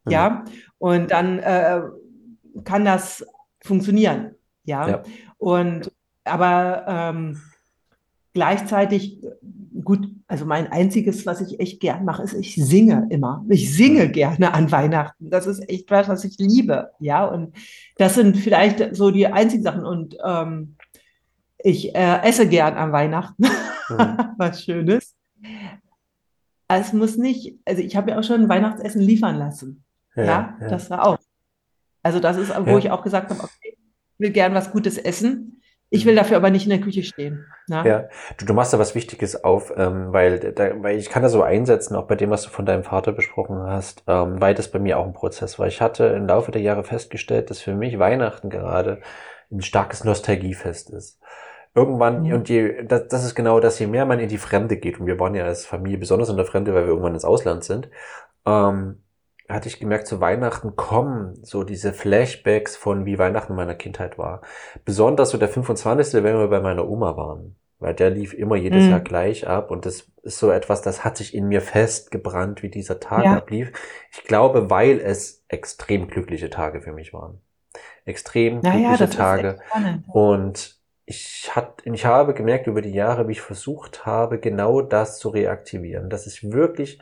[0.06, 0.12] Mhm.
[0.12, 0.46] Ja.
[0.78, 1.82] Und dann äh,
[2.64, 3.26] kann das
[3.64, 4.36] funktionieren.
[4.64, 4.88] Ja.
[4.88, 5.04] ja.
[5.38, 5.92] Und
[6.24, 7.42] aber ähm,
[8.34, 9.22] gleichzeitig
[9.84, 13.46] gut, also mein einziges, was ich echt gern mache, ist, ich singe immer.
[13.50, 15.30] Ich singe gerne an Weihnachten.
[15.30, 16.92] Das ist echt was, was ich liebe.
[17.00, 17.56] Ja, und
[17.98, 19.86] das sind vielleicht so die einzigen Sachen.
[19.86, 20.76] Und ähm,
[21.60, 23.44] ich äh, esse gern an Weihnachten.
[23.44, 24.18] Mhm.
[24.38, 25.16] was Schönes.
[26.68, 29.84] Es muss nicht, also ich habe ja auch schon Weihnachtsessen liefern lassen.
[30.16, 30.68] Ja, ja, ja.
[30.70, 31.18] das war auch.
[32.04, 32.78] Also das ist, wo ja.
[32.78, 35.61] ich auch gesagt habe, okay, ich will gern was Gutes essen.
[35.94, 37.46] Ich will dafür aber nicht in der Küche stehen.
[37.68, 37.84] Na?
[37.84, 37.90] Ne?
[37.90, 41.34] Ja, du, du machst da was Wichtiges auf, ähm, weil, da, weil ich kann das
[41.34, 44.70] so einsetzen, auch bei dem, was du von deinem Vater besprochen hast, ähm, weil das
[44.70, 45.68] bei mir auch ein Prozess war.
[45.68, 49.02] Ich hatte im Laufe der Jahre festgestellt, dass für mich Weihnachten gerade
[49.52, 51.20] ein starkes Nostalgiefest ist.
[51.76, 52.36] Irgendwann, ja.
[52.36, 55.08] und je, das, das ist genau das, je mehr man in die Fremde geht, und
[55.08, 57.90] wir waren ja als Familie besonders in der Fremde, weil wir irgendwann ins Ausland sind,
[58.46, 59.04] ähm,
[59.54, 64.18] hatte ich gemerkt, zu Weihnachten kommen so diese Flashbacks von wie Weihnachten in meiner Kindheit
[64.18, 64.42] war.
[64.86, 67.56] Besonders so der 25., wenn wir bei meiner Oma waren.
[67.80, 68.92] Weil der lief immer jedes mhm.
[68.92, 72.70] Jahr gleich ab und das ist so etwas, das hat sich in mir festgebrannt, wie
[72.70, 73.38] dieser Tag ja.
[73.38, 73.72] ablief.
[74.12, 77.42] Ich glaube, weil es extrem glückliche Tage für mich waren.
[78.06, 79.60] Extrem naja, glückliche Tage.
[80.08, 85.18] Und ich, hat, ich habe gemerkt über die Jahre, wie ich versucht habe, genau das
[85.18, 86.10] zu reaktivieren.
[86.10, 87.00] Dass ich wirklich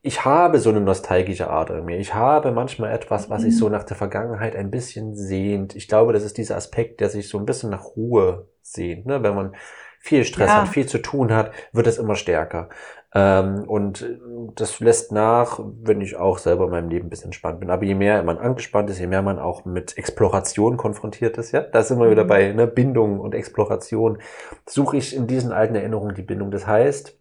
[0.00, 1.98] ich habe so eine nostalgische Ader in mir.
[1.98, 3.72] Ich habe manchmal etwas, was sich so mhm.
[3.72, 5.74] nach der Vergangenheit ein bisschen sehnt.
[5.74, 9.06] Ich glaube, das ist dieser Aspekt, der sich so ein bisschen nach Ruhe sehnt.
[9.06, 9.22] Ne?
[9.22, 9.56] Wenn man
[9.98, 10.62] viel Stress ja.
[10.62, 12.68] hat, viel zu tun hat, wird es immer stärker.
[13.12, 14.06] Ähm, und
[14.54, 17.70] das lässt nach, wenn ich auch selber in meinem Leben ein bisschen entspannt bin.
[17.70, 21.62] Aber je mehr man angespannt ist, je mehr man auch mit Exploration konfrontiert ist, ja,
[21.62, 22.28] da sind wir wieder mhm.
[22.28, 24.18] bei ne, Bindung und Exploration,
[24.64, 26.52] suche ich in diesen alten Erinnerungen die Bindung.
[26.52, 27.18] Das heißt,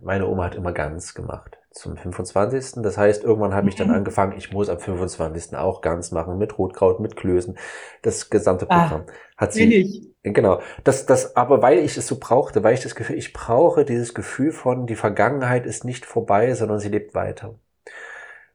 [0.00, 2.82] meine Oma hat immer ganz gemacht zum 25.
[2.82, 3.94] Das heißt, irgendwann habe ich dann mhm.
[3.94, 5.56] angefangen, ich muss am 25.
[5.56, 7.58] auch ganz machen mit Rotkraut, mit Klößen,
[8.02, 9.04] das gesamte ah, Programm.
[9.06, 10.08] Ah, hat sie ich.
[10.22, 10.60] genau.
[10.84, 14.14] Das das aber weil ich es so brauchte, weil ich das Gefühl, ich brauche dieses
[14.14, 17.54] Gefühl von die Vergangenheit ist nicht vorbei, sondern sie lebt weiter.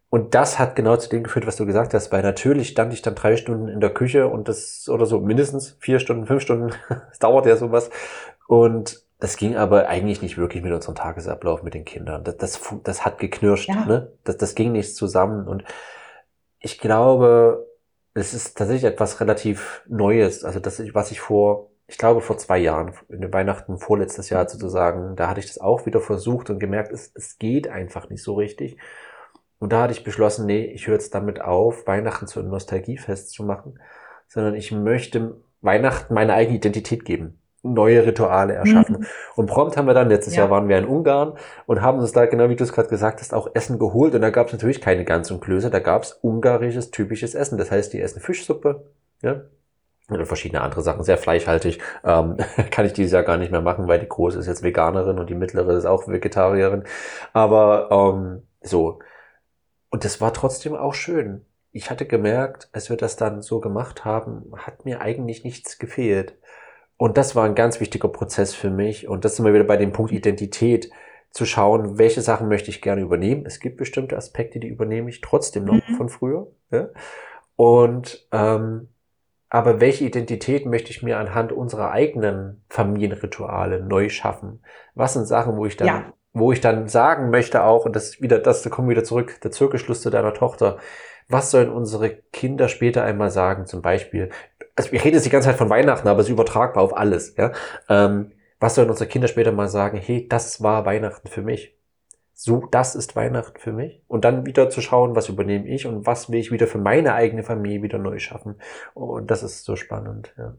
[0.10, 3.02] Und das hat genau zu dem geführt, was du gesagt hast, weil natürlich stand ich
[3.02, 6.70] dann drei Stunden in der Küche und das oder so mindestens vier Stunden, fünf Stunden,
[7.12, 7.90] es dauert ja sowas
[8.48, 12.26] und das ging aber eigentlich nicht wirklich mit unserem Tagesablauf mit den Kindern.
[12.26, 13.86] Das, das, das hat geknirscht, ja.
[13.86, 14.12] ne?
[14.26, 15.48] Das, das ging nicht zusammen.
[15.48, 15.64] Und
[16.60, 17.66] ich glaube,
[18.14, 20.44] es ist tatsächlich etwas relativ Neues.
[20.44, 24.50] Also das, was ich vor, ich glaube vor zwei Jahren, in den Weihnachten vorletztes Jahr
[24.50, 28.24] sozusagen, da hatte ich das auch wieder versucht und gemerkt, es, es geht einfach nicht
[28.24, 28.76] so richtig.
[29.58, 33.32] Und da hatte ich beschlossen, nee, ich höre jetzt damit auf, Weihnachten zu einem Nostalgiefest
[33.32, 33.80] zu machen,
[34.28, 39.00] sondern ich möchte Weihnachten meine eigene Identität geben neue Rituale erschaffen.
[39.00, 39.06] Mhm.
[39.36, 40.42] Und prompt haben wir dann, letztes ja.
[40.42, 41.34] Jahr waren wir in Ungarn
[41.66, 44.14] und haben uns da, genau wie du es gerade gesagt hast, auch Essen geholt.
[44.14, 47.58] Und da gab es natürlich keine Gans und Klöße, da gab es ungarisches, typisches Essen.
[47.58, 48.86] Das heißt, die essen Fischsuppe,
[49.22, 49.42] ja,
[50.12, 51.80] oder verschiedene andere Sachen, sehr fleischhaltig.
[52.04, 52.38] Ähm,
[52.72, 55.30] kann ich dieses Jahr gar nicht mehr machen, weil die große ist jetzt Veganerin und
[55.30, 56.84] die mittlere ist auch Vegetarierin.
[57.32, 59.00] Aber ähm, so.
[59.90, 61.46] Und das war trotzdem auch schön.
[61.72, 66.38] Ich hatte gemerkt, als wir das dann so gemacht haben, hat mir eigentlich nichts gefehlt.
[67.04, 69.10] Und das war ein ganz wichtiger Prozess für mich.
[69.10, 70.90] Und das sind wir wieder bei dem Punkt Identität,
[71.32, 73.46] zu schauen, welche Sachen möchte ich gerne übernehmen.
[73.46, 75.96] Es gibt bestimmte Aspekte, die übernehme ich trotzdem noch mhm.
[75.98, 76.48] von früher.
[76.72, 76.88] Ja?
[77.58, 78.88] Und ähm,
[79.50, 84.64] aber welche Identität möchte ich mir anhand unserer eigenen Familienrituale neu schaffen?
[84.96, 86.14] Was sind Sachen, wo ich dann, ja.
[86.32, 89.42] wo ich dann sagen möchte auch, und das wieder, das, da kommen wir wieder zurück,
[89.44, 90.78] der Zirkelschluss zu deiner Tochter.
[91.28, 93.66] Was sollen unsere Kinder später einmal sagen?
[93.66, 94.30] Zum Beispiel,
[94.76, 97.36] also wir reden jetzt die ganze Zeit von Weihnachten, aber es ist übertragbar auf alles,
[97.38, 97.52] ja.
[97.90, 101.76] Ähm, was sollen unsere Kinder später mal sagen, hey, das war Weihnachten für mich.
[102.34, 104.02] So, das ist Weihnachten für mich.
[104.08, 107.14] Und dann wieder zu schauen, was übernehme ich und was will ich wieder für meine
[107.14, 108.56] eigene Familie wieder neu schaffen.
[108.94, 110.56] Und das ist so spannend, ja.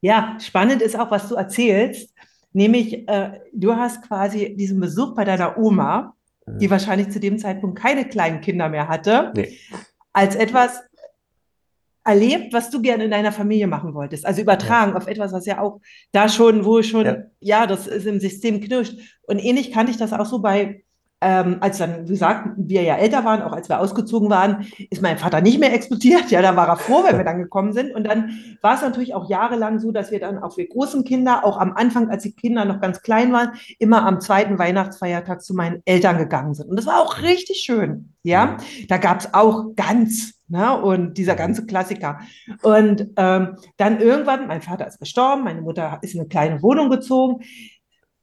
[0.00, 2.14] Ja, spannend ist auch, was du erzählst.
[2.52, 6.14] Nämlich, äh, du hast quasi diesen Besuch bei deiner Oma,
[6.46, 6.58] mhm.
[6.58, 9.58] die wahrscheinlich zu dem Zeitpunkt keine kleinen Kinder mehr hatte, nee.
[10.12, 10.82] als etwas
[12.06, 14.24] erlebt, was du gerne in deiner Familie machen wolltest.
[14.24, 14.96] Also übertragen ja.
[14.96, 15.80] auf etwas, was ja auch
[16.12, 17.16] da schon, wo schon, ja.
[17.40, 18.94] ja, das ist im System knirscht.
[19.22, 20.84] Und ähnlich kannte ich das auch so bei
[21.22, 25.00] ähm, als dann, wie gesagt, wir ja älter waren, auch als wir ausgezogen waren, ist
[25.00, 26.30] mein Vater nicht mehr explodiert.
[26.36, 27.94] Ja, da war er froh, wenn wir dann gekommen sind.
[27.94, 31.44] Und dann war es natürlich auch jahrelang so, dass wir dann auch wir großen Kinder,
[31.44, 35.54] auch am Anfang, als die Kinder noch ganz klein waren, immer am zweiten Weihnachtsfeiertag zu
[35.54, 36.68] meinen Eltern gegangen sind.
[36.68, 38.12] Und das war auch richtig schön.
[38.22, 38.56] Ja,
[38.88, 40.80] da gab es auch ganz Ne?
[40.80, 42.20] Und dieser ganze Klassiker.
[42.62, 46.88] Und ähm, dann irgendwann, mein Vater ist gestorben, meine Mutter ist in eine kleine Wohnung
[46.88, 47.42] gezogen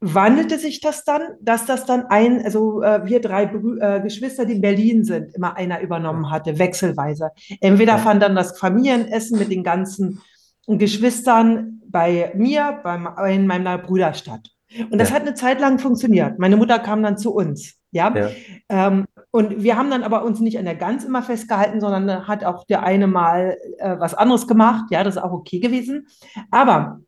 [0.04, 4.46] wandelte sich das dann, dass das dann ein, also äh, wir drei Brü äh, Geschwister,
[4.46, 7.30] die in Berlin sind, immer einer übernommen hatte, wechselweise.
[7.62, 10.22] Entweder fand dann das Familienessen mit den ganzen
[10.68, 14.50] Geschwistern bei mir, beim, in meiner Brüder statt.
[14.90, 15.16] Und das ja.
[15.16, 16.38] hat eine Zeit lang funktioniert.
[16.40, 18.14] Meine Mutter kam dann zu uns, ja.
[18.16, 18.30] ja.
[18.70, 22.44] Ähm, und wir haben dann aber uns nicht an der Gans immer festgehalten, sondern hat
[22.44, 24.86] auch der eine mal äh, was anderes gemacht.
[24.90, 26.08] Ja, das ist auch okay gewesen.
[26.52, 27.00] Aber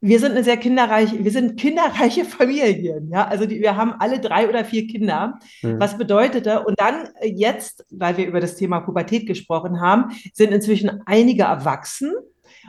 [0.00, 3.26] wir sind eine sehr kinderreiche, wir sind kinderreiche Familien, ja.
[3.26, 5.38] Also die, wir haben alle drei oder vier Kinder.
[5.62, 5.78] Mhm.
[5.78, 6.64] Was bedeutete?
[6.64, 11.42] Und dann äh, jetzt, weil wir über das Thema Pubertät gesprochen haben, sind inzwischen einige
[11.44, 12.12] erwachsen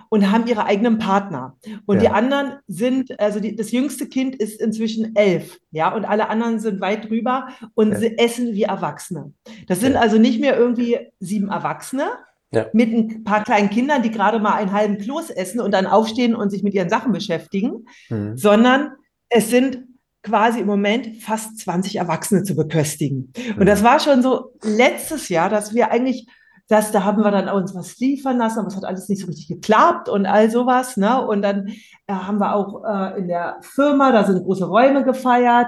[0.09, 1.55] und haben ihre eigenen Partner.
[1.85, 2.01] Und ja.
[2.01, 6.59] die anderen sind, also die, das jüngste Kind ist inzwischen elf, ja, und alle anderen
[6.59, 7.97] sind weit drüber und ja.
[7.97, 9.31] sie essen wie Erwachsene.
[9.67, 10.01] Das sind ja.
[10.01, 12.09] also nicht mehr irgendwie sieben Erwachsene,
[12.51, 12.67] ja.
[12.73, 16.35] mit ein paar kleinen Kindern, die gerade mal einen halben Kloß essen und dann aufstehen
[16.35, 18.37] und sich mit ihren Sachen beschäftigen, mhm.
[18.37, 18.91] sondern
[19.29, 19.83] es sind
[20.23, 23.33] quasi im Moment fast 20 Erwachsene zu beköstigen.
[23.35, 23.61] Mhm.
[23.61, 26.27] Und das war schon so letztes Jahr, dass wir eigentlich
[26.71, 29.27] das, da haben wir dann uns was liefern lassen, aber es hat alles nicht so
[29.27, 30.95] richtig geklappt und all sowas.
[30.95, 31.25] Ne?
[31.27, 31.67] Und dann
[32.07, 35.67] äh, haben wir auch äh, in der Firma, da sind große Räume gefeiert.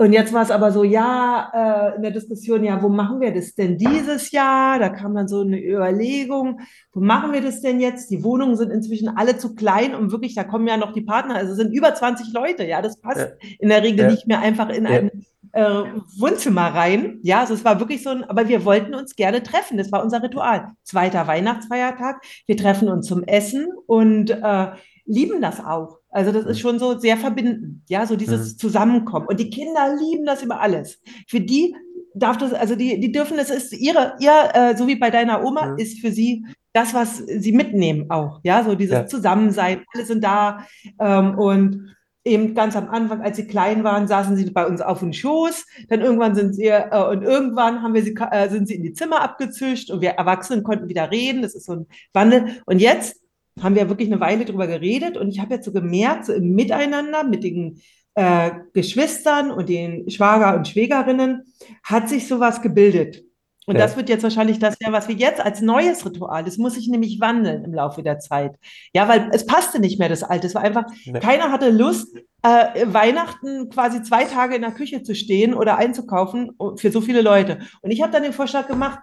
[0.00, 3.34] Und jetzt war es aber so, ja, äh, in der Diskussion, ja, wo machen wir
[3.34, 4.78] das denn dieses Jahr?
[4.78, 6.60] Da kam dann so eine Überlegung,
[6.94, 8.10] wo machen wir das denn jetzt?
[8.10, 11.34] Die Wohnungen sind inzwischen alle zu klein, um wirklich, da kommen ja noch die Partner,
[11.34, 13.48] also es sind über 20 Leute, ja, das passt ja.
[13.58, 14.10] in der Regel ja.
[14.10, 14.90] nicht mehr einfach in ja.
[14.90, 15.10] ein
[15.52, 15.84] äh,
[16.16, 17.18] Wohnzimmer rein.
[17.22, 19.76] Ja, also es war wirklich so ein, aber wir wollten uns gerne treffen.
[19.76, 20.68] Das war unser Ritual.
[20.82, 22.22] Zweiter Weihnachtsfeiertag.
[22.46, 24.66] Wir treffen uns zum Essen und äh,
[25.06, 25.98] lieben das auch.
[26.10, 26.60] Also das ist Mhm.
[26.60, 28.58] schon so sehr verbindend, ja, so dieses Mhm.
[28.58, 29.26] Zusammenkommen.
[29.26, 31.00] Und die Kinder lieben das über alles.
[31.28, 31.74] Für die
[32.14, 35.44] darf das, also die, die dürfen, das ist ihre, ihr, äh, so wie bei deiner
[35.44, 35.78] Oma, Mhm.
[35.78, 39.06] ist für sie das, was sie mitnehmen auch, ja, so dieses Ja.
[39.06, 40.66] Zusammensein, alle sind da
[41.00, 44.98] ähm, und eben ganz am Anfang, als sie klein waren, saßen sie bei uns auf
[45.00, 48.74] dem Schoß, dann irgendwann sind sie, äh, und irgendwann haben wir sie, äh, sind sie
[48.74, 52.60] in die Zimmer abgezischt und wir Erwachsenen konnten wieder reden, das ist so ein Wandel.
[52.66, 53.20] Und jetzt
[53.62, 56.54] haben wir wirklich eine Weile drüber geredet und ich habe jetzt so gemerkt, so im
[56.54, 57.80] Miteinander mit den
[58.14, 61.44] äh, Geschwistern und den Schwager und Schwägerinnen
[61.84, 63.24] hat sich sowas gebildet.
[63.66, 63.82] Und Ja.
[63.82, 66.88] das wird jetzt wahrscheinlich das werden, was wir jetzt als neues Ritual, das muss sich
[66.88, 68.56] nämlich wandeln im Laufe der Zeit.
[68.94, 70.48] Ja, weil es passte nicht mehr, das Alte.
[70.48, 71.20] Es war einfach, Nee.
[71.20, 76.52] keiner hatte Lust, äh, Weihnachten quasi zwei Tage in der Küche zu stehen oder einzukaufen
[76.76, 77.58] für so viele Leute.
[77.82, 78.98] Und ich habe dann den Vorschlag gemacht,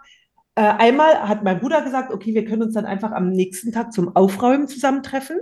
[0.58, 3.94] äh, einmal hat mein Bruder gesagt, okay, wir können uns dann einfach am nächsten Tag
[3.94, 5.40] zum Aufräumen zusammentreffen.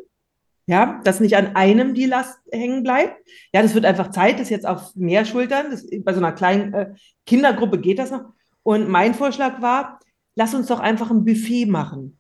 [0.67, 3.15] Ja, dass nicht an einem die Last hängen bleibt.
[3.53, 5.67] Ja, das wird einfach Zeit, das ist jetzt auf mehr Schultern.
[5.69, 6.93] Das, bei so einer kleinen äh,
[7.25, 8.33] Kindergruppe geht das noch.
[8.63, 9.99] Und mein Vorschlag war,
[10.35, 12.19] lass uns doch einfach ein Buffet machen.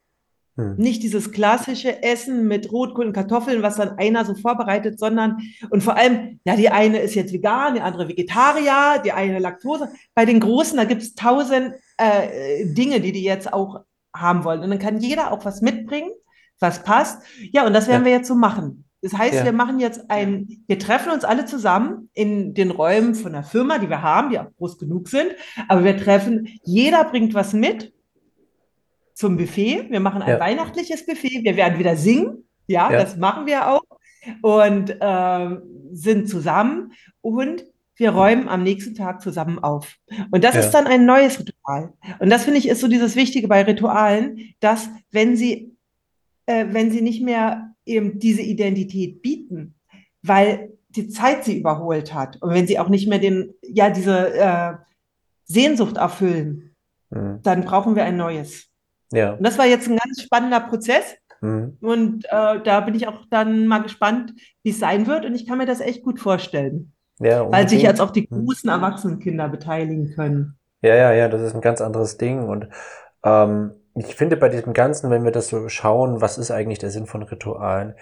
[0.55, 0.75] Mhm.
[0.77, 5.83] Nicht dieses klassische Essen mit Rotkohl und Kartoffeln, was dann einer so vorbereitet, sondern und
[5.83, 9.89] vor allem, ja, die eine ist jetzt vegan, die andere Vegetarier, die eine Laktose.
[10.13, 13.81] Bei den Großen, da gibt es tausend äh, Dinge, die die jetzt auch
[14.15, 14.61] haben wollen.
[14.61, 16.11] Und dann kann jeder auch was mitbringen,
[16.59, 17.21] was passt.
[17.51, 18.05] Ja, und das werden Ja.
[18.05, 18.85] wir jetzt so machen.
[19.01, 19.45] Das heißt, Ja.
[19.45, 23.77] wir machen jetzt ein, wir treffen uns alle zusammen in den Räumen von der Firma,
[23.77, 25.31] die wir haben, die auch groß genug sind.
[25.67, 27.93] Aber wir treffen, jeder bringt was mit
[29.13, 29.87] zum Buffet.
[29.91, 30.39] Wir machen ein Ja.
[30.39, 31.41] weihnachtliches Buffet.
[31.43, 32.47] Wir werden wieder singen.
[32.67, 32.99] Ja, Ja.
[33.01, 33.83] das machen wir auch.
[34.41, 37.63] Und ähm, sind zusammen und
[37.97, 39.95] wir räumen am nächsten Tag zusammen auf.
[40.31, 40.61] Und das Ja.
[40.61, 41.93] ist dann ein neues Ritual.
[42.19, 45.75] Und das finde ich ist so dieses Wichtige bei Ritualen, dass wenn sie,
[46.45, 49.75] äh, wenn sie nicht mehr eben diese Identität bieten,
[50.21, 54.33] weil die Zeit sie überholt hat und wenn sie auch nicht mehr den, ja, diese
[54.33, 54.73] äh,
[55.45, 56.71] Sehnsucht erfüllen,
[57.11, 57.39] Mhm.
[57.43, 58.67] dann brauchen wir ein neues.
[59.11, 59.33] Ja.
[59.33, 61.15] Und das war jetzt ein ganz spannender Prozess.
[61.39, 61.77] Mhm.
[61.79, 65.23] Und äh, da bin ich auch dann mal gespannt, wie es sein wird.
[65.23, 68.45] Und ich kann mir das echt gut vorstellen, Ja, weil sich jetzt auch die Mhm.
[68.45, 70.57] großen Erwachsenenkinder beteiligen können.
[70.81, 72.43] Ja, ja, ja, das ist ein ganz anderes Ding.
[72.47, 72.69] Und
[73.23, 76.91] ähm, ich finde bei diesem Ganzen, wenn wir das so schauen, was ist eigentlich der
[76.91, 77.95] Sinn von Ritualen?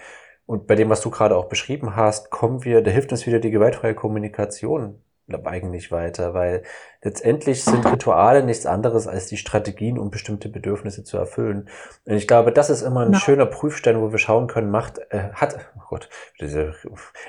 [0.46, 3.40] Und bei dem, was du gerade auch beschrieben hast, kommen wir, da hilft uns wieder
[3.40, 5.03] die gewaltfreie Kommunikation
[5.44, 6.62] eigentlich weiter, weil
[7.02, 11.68] letztendlich sind Rituale nichts anderes als die Strategien, um bestimmte Bedürfnisse zu erfüllen.
[12.04, 13.18] Und ich glaube, das ist immer ein Genau.
[13.18, 16.08] schöner Prüfstein, wo wir schauen können, macht, äh, hat, oh Gott,
[16.40, 16.74] diese,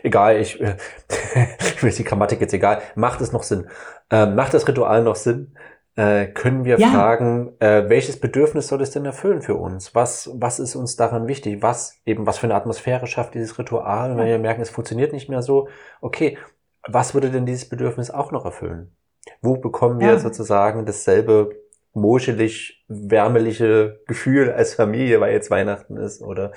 [0.04, 0.76] egal, ich, äh,
[1.82, 3.68] mir ist die Grammatik jetzt egal, macht es noch Sinn?
[4.12, 5.56] Ähm, macht das Ritual noch Sinn?
[5.98, 6.90] Äh, können wir Ja.
[6.90, 9.96] fragen, äh, welches Bedürfnis soll es denn erfüllen für uns?
[9.96, 11.62] Was, was ist uns daran wichtig?
[11.62, 14.12] Was eben, was für eine Atmosphäre schafft dieses Ritual?
[14.12, 15.70] Und wenn wir merken, es funktioniert nicht mehr so,
[16.02, 16.38] okay,
[16.88, 18.96] was würde denn dieses Bedürfnis auch noch erfüllen?
[19.42, 20.20] Wo bekommen wir Ja.
[20.20, 21.56] sozusagen dasselbe
[21.94, 26.22] moschelig, wärmeliche Gefühl als Familie, weil jetzt Weihnachten ist?
[26.22, 26.52] Oder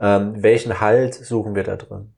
[0.00, 2.12] ähm, welchen Halt suchen wir da drin?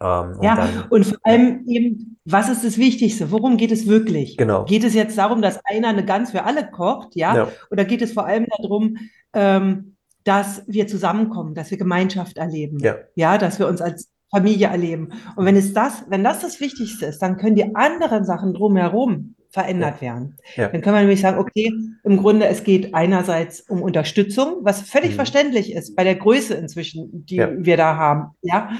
[0.00, 3.30] Ähm, und Ja, dann, und vor allem eben, was ist das Wichtigste?
[3.30, 4.36] Worum geht es wirklich?
[4.36, 4.64] Genau.
[4.64, 7.34] Geht es jetzt darum, dass einer eine Gans für alle kocht, ja?
[7.34, 8.98] ja, Oder geht es vor allem darum,
[9.32, 12.78] ähm, dass wir zusammenkommen, dass wir Gemeinschaft erleben?
[12.80, 15.10] ja, Ja, dass wir uns als Familie erleben.
[15.36, 19.34] Und wenn es das, wenn das das Wichtigste ist, dann können die anderen Sachen drumherum
[19.50, 20.36] verändert werden.
[20.56, 21.72] ja, Dann können wir nämlich sagen, okay,
[22.04, 25.16] im Grunde, es geht einerseits um Unterstützung, was völlig Mhm.
[25.16, 27.48] verständlich ist bei der Größe inzwischen, die Ja.
[27.56, 28.70] wir da haben, ja.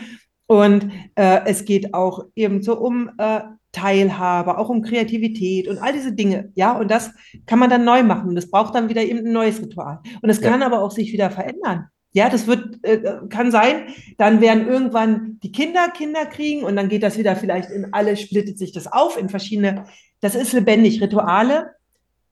[0.47, 3.41] Und äh, es geht auch eben so um äh,
[3.73, 6.73] Teilhabe, auch um Kreativität und all diese Dinge, ja.
[6.73, 7.13] Und das
[7.47, 8.29] kann man dann neu machen.
[8.31, 10.01] Und das braucht dann wieder eben ein neues Ritual.
[10.23, 10.51] Und es Ja.
[10.51, 11.87] kann aber auch sich wieder verändern.
[12.13, 16.89] Ja, das wird, äh, kann sein, dann werden irgendwann die Kinder Kinder kriegen und dann
[16.89, 19.85] geht das wieder vielleicht in alle, splittet sich das auf in verschiedene.
[20.21, 21.01] Das ist lebendig.
[21.03, 21.75] Rituale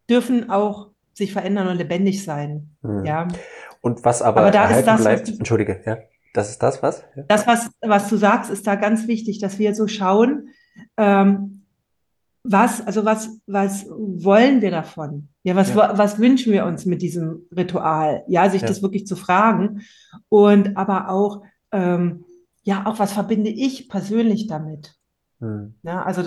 [0.09, 2.71] dürfen auch sich verändern und lebendig sein.
[2.83, 3.05] Mhm.
[3.05, 3.29] Ja,
[3.83, 5.99] Und was aber, Aber da ist das, was bleibt, du- entschuldige, ja,
[6.35, 7.05] das ist das, was?
[7.15, 7.23] Ja.
[7.29, 10.49] das, was, was du sagst, ist da ganz wichtig, dass wir so schauen,
[10.97, 11.63] ähm,
[12.49, 15.29] was, also was, was wollen wir davon?
[15.43, 15.97] Ja, was, Ja.
[15.99, 18.25] was wünschen wir uns mit diesem Ritual?
[18.29, 18.69] Ja, sich Ja.
[18.69, 19.83] das wirklich zu fragen
[20.29, 22.25] und aber auch, ähm,
[22.63, 24.95] ja, auch was verbinde ich persönlich damit?
[25.41, 25.75] Mhm.
[25.83, 26.23] Ja, also,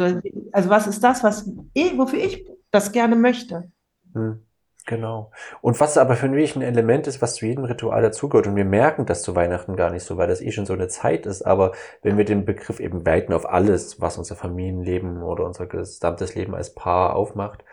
[0.51, 3.71] also was ist das, was ich, wofür ich das gerne möchte?
[4.13, 4.39] Hm,
[4.85, 5.31] Genau.
[5.61, 8.65] Und was aber für mich ein Element ist, was zu jedem Ritual dazugehört, und wir
[8.65, 11.43] merken das zu Weihnachten gar nicht so, weil das eh schon so eine Zeit ist,
[11.43, 16.33] aber wenn wir den Begriff eben weiten auf alles, was unser Familienleben oder unser gesamtes
[16.35, 17.63] Leben als Paar aufmacht,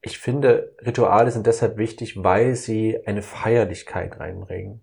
[0.00, 4.82] ich finde, Rituale sind deshalb wichtig, weil sie eine Feierlichkeit reinbringen.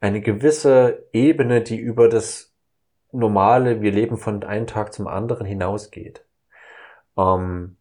[0.00, 2.52] eine gewisse Ebene, die über das
[3.12, 6.24] normale, wir leben von einem Tag zum anderen hinausgeht.
[7.16, 7.76] Ähm,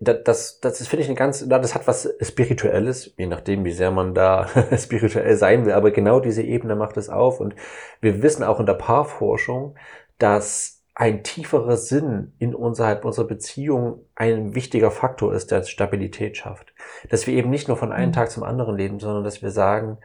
[0.00, 3.90] das, das, das finde ich ein ganz, das hat was Spirituelles, je nachdem, wie sehr
[3.90, 5.72] man da spirituell sein will.
[5.72, 7.40] Aber genau diese Ebene macht es auf.
[7.40, 7.54] Und
[8.00, 9.76] wir wissen auch in der Paarforschung,
[10.18, 16.74] dass ein tieferer Sinn in unserhalb unserer Beziehung ein wichtiger Faktor ist, der Stabilität schafft.
[17.08, 18.14] Dass wir eben nicht nur von einem mhm.
[18.14, 19.98] Tag zum anderen leben, sondern dass wir sagen,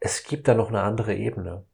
[0.00, 1.64] es gibt da noch eine andere Ebene.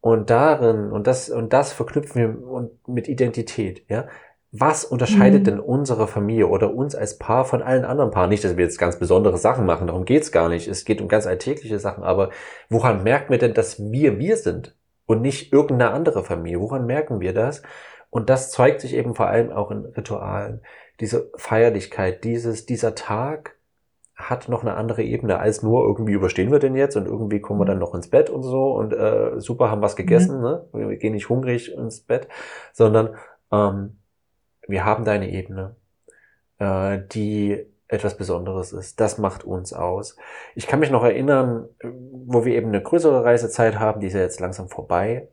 [0.00, 4.06] Und darin, und das, und das verknüpfen wir mit Identität, ja.
[4.58, 5.44] Was unterscheidet mhm.
[5.44, 8.30] denn unsere Familie oder uns als Paar von allen anderen Paaren?
[8.30, 10.68] Nicht, dass wir jetzt ganz besondere Sachen machen, darum geht's gar nicht.
[10.68, 12.30] Es geht um ganz alltägliche Sachen, aber
[12.70, 16.60] woran merken wir denn, dass wir wir sind und nicht irgendeine andere Familie?
[16.60, 17.62] Woran merken wir das?
[18.10, 20.62] Und das zeigt sich eben vor allem auch in Ritualen.
[21.00, 23.56] Diese Feierlichkeit, dieses, dieser Tag
[24.14, 27.60] hat noch eine andere Ebene als nur irgendwie überstehen wir denn jetzt und irgendwie kommen
[27.60, 30.42] wir dann noch ins Bett und so und äh, super haben was gegessen, mhm.
[30.42, 30.64] ne?
[30.72, 32.26] wir gehen nicht hungrig ins Bett,
[32.72, 33.16] sondern
[33.52, 33.98] ähm,
[34.68, 35.76] wir haben da eine Ebene,
[36.58, 39.00] äh, die etwas Besonderes ist.
[39.00, 40.16] Das macht uns aus.
[40.54, 44.20] Ich kann mich noch erinnern, wo wir eben eine größere Reisezeit haben, die ist ja
[44.20, 45.28] jetzt langsam vorbei.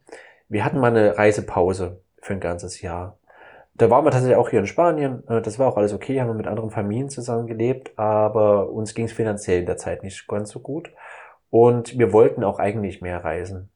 [0.50, 3.18] Wir hatten mal eine Reisepause für ein ganzes Jahr.
[3.76, 5.28] Da waren wir tatsächlich auch hier in Spanien.
[5.28, 8.94] Äh, das war auch alles okay, haben wir mit anderen Familien zusammen gelebt, aber uns
[8.94, 10.92] ging es finanziell in der Zeit nicht ganz so gut.
[11.50, 13.70] Und wir wollten auch eigentlich mehr reisen.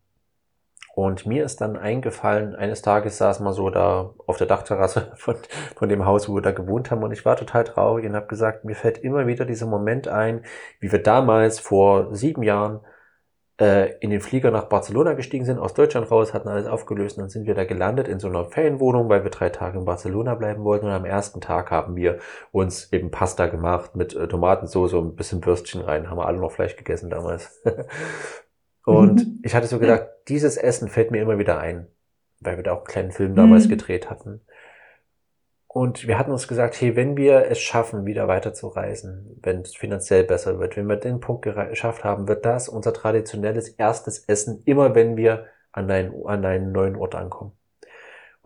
[0.97, 5.36] Und mir ist dann eingefallen, eines Tages saß man so da auf der Dachterrasse von,
[5.75, 7.03] von dem Haus, wo wir da gewohnt haben.
[7.03, 10.43] Und ich war total traurig und habe gesagt, mir fällt immer wieder dieser Moment ein,
[10.79, 12.79] wie wir damals vor sieben Jahren
[13.62, 17.25] äh, in den Flieger nach Barcelona gestiegen sind, aus Deutschland raus, hatten alles aufgelöst und
[17.25, 20.33] dann sind wir da gelandet in so einer Ferienwohnung, weil wir drei Tage in Barcelona
[20.33, 20.88] bleiben wollten.
[20.88, 22.17] Und am ersten Tag haben wir
[22.51, 26.10] uns eben Pasta gemacht mit äh, Tomatensauce und ein bisschen Würstchen rein.
[26.10, 27.62] Haben wir alle noch Fleisch gegessen damals.
[28.88, 29.39] Und mhm.
[29.43, 31.88] ich hatte so gedacht, dieses Essen fällt mir immer wieder ein,
[32.39, 33.71] weil wir da auch einen kleinen Film damals mhm.
[33.71, 34.39] gedreht hatten.
[35.67, 39.60] Und wir hatten uns gesagt, hey, wenn wir es schaffen, wieder weiter zu reisen, wenn
[39.60, 44.19] es finanziell besser wird, wenn wir den Punkt geschafft haben, wird das unser traditionelles erstes
[44.19, 47.52] Essen, immer wenn wir an einen, an einen neuen Ort ankommen.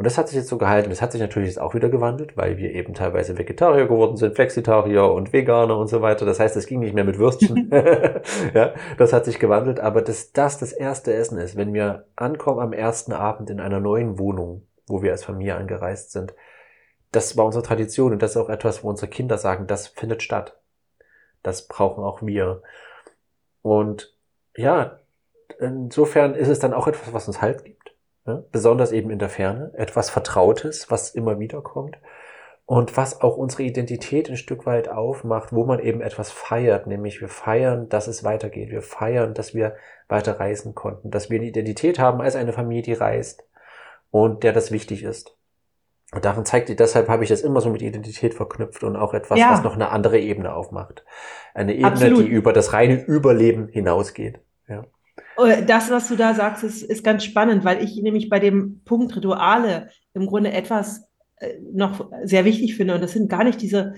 [0.01, 0.89] Und das hat sich jetzt so gehalten.
[0.89, 4.33] Das hat sich natürlich jetzt auch wieder gewandelt, weil wir eben teilweise Vegetarier geworden sind,
[4.33, 6.25] Flexitarier und Veganer und so weiter.
[6.25, 7.69] Das heißt, es ging nicht mehr mit Würstchen.
[8.55, 9.79] ja, das hat sich gewandelt.
[9.79, 13.79] Aber dass das das erste Essen ist, wenn wir ankommen am ersten Abend in einer
[13.79, 16.33] neuen Wohnung, wo wir als Familie angereist sind,
[17.11, 20.23] das war unsere Tradition und das ist auch etwas, wo unsere Kinder sagen, das findet
[20.23, 20.57] statt.
[21.43, 22.63] Das brauchen auch wir.
[23.61, 24.15] Und
[24.55, 24.97] ja,
[25.59, 27.80] insofern ist es dann auch etwas, was uns Halt gibt.
[28.25, 28.43] Ja?
[28.51, 29.71] Besonders eben in der Ferne.
[29.75, 31.97] Etwas Vertrautes, was immer wieder kommt.
[32.65, 37.19] Und was auch unsere Identität ein Stück weit aufmacht, wo man eben etwas feiert, nämlich
[37.19, 38.69] wir feiern, dass es weitergeht.
[38.69, 39.75] Wir feiern, dass wir
[40.07, 43.43] weiter reisen konnten, dass wir eine Identität haben als eine Familie, die reist
[44.09, 45.35] und der das wichtig ist.
[46.13, 49.39] Und darin zeigt, deshalb habe ich das immer so mit Identität verknüpft und auch etwas,
[49.39, 49.51] ja.
[49.51, 51.05] was noch eine andere Ebene aufmacht.
[51.53, 52.25] Eine Ebene, Absolut.
[52.25, 54.39] die über das reine Überleben hinausgeht.
[54.67, 54.85] Ja.
[55.45, 58.81] Äh, das, was du da sagst, ist, ist ganz spannend, weil ich nämlich bei dem
[58.83, 61.03] Punkt Rituale im Grunde etwas
[61.37, 62.95] äh, noch sehr wichtig finde.
[62.95, 63.95] Und das sind gar nicht diese,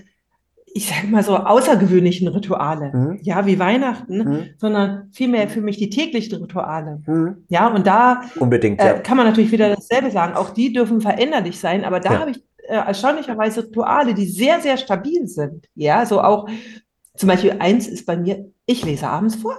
[0.66, 3.18] ich sage mal so, außergewöhnlichen Rituale, mhm.
[3.22, 4.44] ja, wie Weihnachten, mhm.
[4.58, 7.02] sondern vielmehr für mich die täglichen Rituale.
[7.06, 7.44] Mhm.
[7.48, 8.98] Ja, und da Unbedingt, äh, ja.
[8.98, 10.34] kann man natürlich wieder dasselbe sagen.
[10.34, 12.20] Auch die dürfen veränderlich sein, aber da ja.
[12.20, 15.66] habe ich äh, erstaunlicherweise Rituale, die sehr, sehr stabil sind.
[15.74, 16.48] Ja, so auch
[17.16, 19.56] zum Beispiel eins ist bei mir, ich lese abends vor.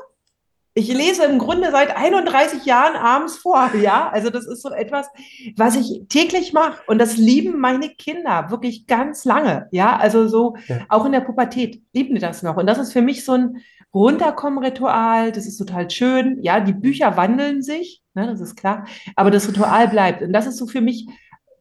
[0.77, 4.09] Ich lese im Grunde seit 31 Jahren abends vor, ja.
[4.09, 5.07] Also das ist so etwas,
[5.55, 9.95] was ich täglich mache und das lieben meine Kinder wirklich ganz lange, ja.
[9.95, 10.85] Also so ja.
[10.89, 13.57] auch in der Pubertät lieben die das noch und das ist für mich so ein
[13.93, 15.31] Runterkommen-Ritual.
[15.31, 16.59] Das ist total schön, ja.
[16.59, 18.85] Die Bücher wandeln sich, ne, das ist klar,
[19.15, 21.07] aber das Ritual bleibt und das ist so für mich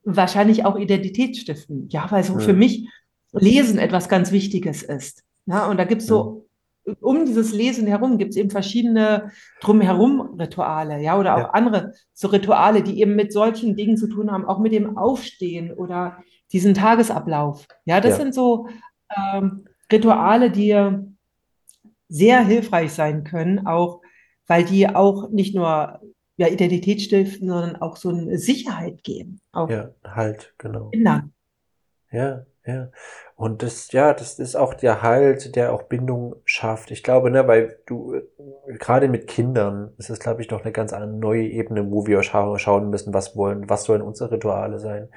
[0.05, 2.41] wahrscheinlich auch Identitätsstiften, ja, weil so ja.
[2.41, 2.89] für mich
[3.33, 5.23] Lesen etwas ganz Wichtiges ist.
[5.47, 6.44] Ja, und da gibt's so
[7.01, 9.31] um dieses Lesen herum gibt es eben verschiedene
[9.61, 11.51] drumherum Rituale, ja, oder auch ja.
[11.51, 15.73] andere so Rituale, die eben mit solchen Dingen zu tun haben, auch mit dem Aufstehen
[15.73, 16.19] oder
[16.53, 17.67] diesen Tagesablauf.
[17.85, 18.17] Ja, das ja.
[18.25, 18.69] sind so
[19.17, 20.77] ähm, Rituale, die
[22.09, 24.01] sehr hilfreich sein können, auch
[24.47, 26.01] weil die auch nicht nur
[26.37, 29.41] ja, Identität stiften, sondern auch so eine Sicherheit geben.
[29.53, 30.91] Auch ja, halt, genau.
[30.91, 31.34] Kindern.
[32.15, 32.91] Ja, ja.
[33.37, 36.93] Und das, ja, das ist auch der Halt, der auch Bindung schafft.
[36.93, 38.21] Ich glaube, ne, weil du,
[38.79, 42.57] gerade mit Kindern, ist es, glaube ich, noch eine ganz neue Ebene, wo wir scha
[42.59, 45.09] schauen müssen, was wollen, was sollen unsere Rituale sein?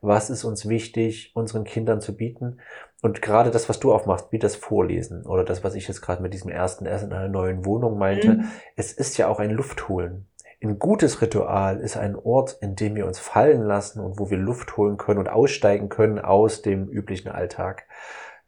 [0.00, 2.60] Was ist uns wichtig, unseren Kindern zu bieten?
[3.02, 6.22] Und gerade das, was du aufmachst, wie das Vorlesen oder das, was ich jetzt gerade
[6.22, 8.44] mit diesem ersten Essen in einer neuen Wohnung meinte, mhm.
[8.76, 10.26] es ist ja auch ein Luftholen.
[10.60, 14.38] Ein gutes Ritual ist ein Ort, in dem wir uns fallen lassen und wo wir
[14.38, 17.84] Luft holen können und aussteigen können aus dem üblichen Alltag.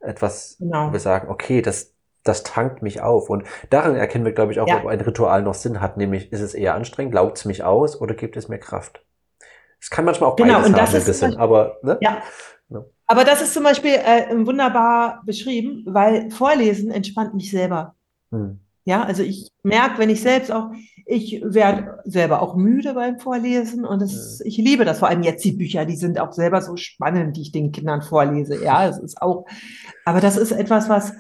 [0.01, 0.89] Etwas, genau.
[0.89, 1.95] wo wir sagen, okay, das,
[2.25, 3.31] das tankt mich auf.
[3.31, 4.79] Und daran erkennen wir, glaube ich, auch, ja.
[4.79, 5.99] ob ein Ritual noch Sinn hat.
[5.99, 9.05] Nämlich, ist es eher anstrengend, laugt es mich aus oder gibt es mir Kraft?
[9.81, 11.99] Es kann manchmal auch genau, beides und das haben, ist ein bisschen, aber, ne?
[12.01, 12.23] Ja.
[12.71, 12.85] ja.
[13.07, 17.95] Aber das ist zum Beispiel äh, wunderbar beschrieben, weil Vorlesen entspannt mich selber.
[18.31, 18.61] Hm.
[18.91, 20.73] Ja, also ich merke, wenn ich selbst auch,
[21.07, 24.99] ich werde selber auch müde beim Vorlesen und das, ich liebe das.
[24.99, 28.03] Vor allem jetzt die Bücher, die sind auch selber so spannend, die ich den Kindern
[28.03, 28.61] vorlese.
[28.65, 29.47] Ja, es ist auch,
[30.05, 31.13] aber das ist etwas, was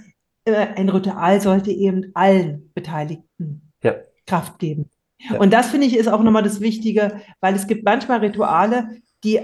[0.46, 3.94] äh, ein Ritual sollte eben allen Beteiligten ja.
[4.26, 4.90] Kraft geben.
[5.20, 5.38] Ja.
[5.38, 9.38] Und das finde ich ist auch nochmal das Wichtige, weil es gibt manchmal Rituale, die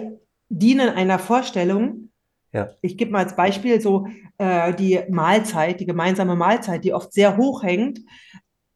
[0.49, 2.11] dienen einer Vorstellung.
[2.53, 2.71] Ja.
[2.81, 4.07] Ich gebe mal als Beispiel so
[4.39, 8.01] äh, die Mahlzeit, die gemeinsame Mahlzeit, die oft sehr hoch hängt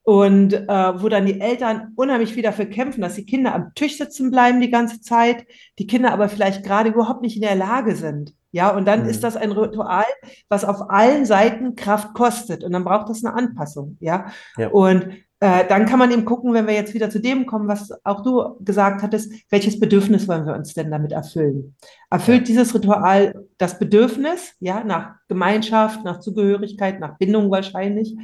[0.02, 3.98] und äh, wo dann die Eltern unheimlich viel dafür kämpfen, dass die Kinder am Tisch
[3.98, 5.46] sitzen bleiben die ganze Zeit,
[5.78, 8.34] die Kinder aber vielleicht gerade überhaupt nicht in der Lage sind.
[8.52, 9.08] Ja, und dann mhm.
[9.08, 10.04] ist das ein Ritual,
[10.48, 12.64] was auf allen Seiten Kraft kostet.
[12.64, 13.96] Und dann braucht das eine Anpassung.
[14.00, 14.32] Ja.
[14.56, 14.68] ja.
[14.70, 15.10] Und
[15.40, 18.22] äh, dann kann man eben gucken, wenn wir jetzt wieder zu dem kommen, was auch
[18.22, 21.74] du gesagt hattest, welches Bedürfnis wollen wir uns denn damit erfüllen?
[22.10, 28.14] Erfüllt dieses Ritual das Bedürfnis, ja, nach Gemeinschaft, nach Zugehörigkeit, nach Bindung wahrscheinlich?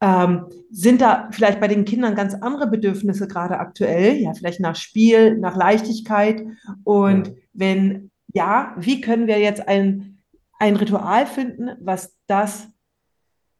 [0.00, 4.16] Ähm, sind da vielleicht bei den Kindern ganz andere Bedürfnisse gerade aktuell?
[4.16, 6.42] Ja, vielleicht nach Spiel, nach Leichtigkeit.
[6.82, 7.34] Und ja.
[7.52, 10.18] wenn ja, wie können wir jetzt ein,
[10.58, 12.68] ein Ritual finden, was das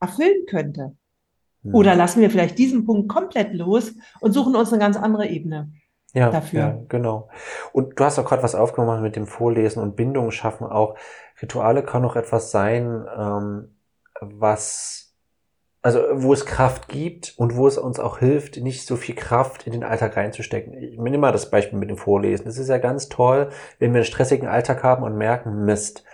[0.01, 0.97] erfüllen könnte?
[1.65, 1.75] Hm.
[1.75, 5.73] Oder lassen wir vielleicht diesen Punkt komplett los und suchen uns eine ganz andere Ebene
[6.15, 6.61] ja, dafür.
[6.61, 7.29] Ja, genau.
[7.73, 10.97] Und du hast auch gerade was aufgemacht mit dem Vorlesen und Bindung schaffen auch.
[11.43, 13.77] Rituale kann auch etwas sein, ähm,
[14.21, 15.15] was,
[15.83, 19.67] also wo es Kraft gibt und wo es uns auch hilft, nicht so viel Kraft
[19.67, 20.73] in den Alltag reinzustecken.
[20.75, 22.47] Ich nehme mal das Beispiel mit dem Vorlesen.
[22.47, 23.51] Es ist ja ganz toll,
[23.81, 26.05] wenn wir einen stressigen Alltag haben und merken, Mist,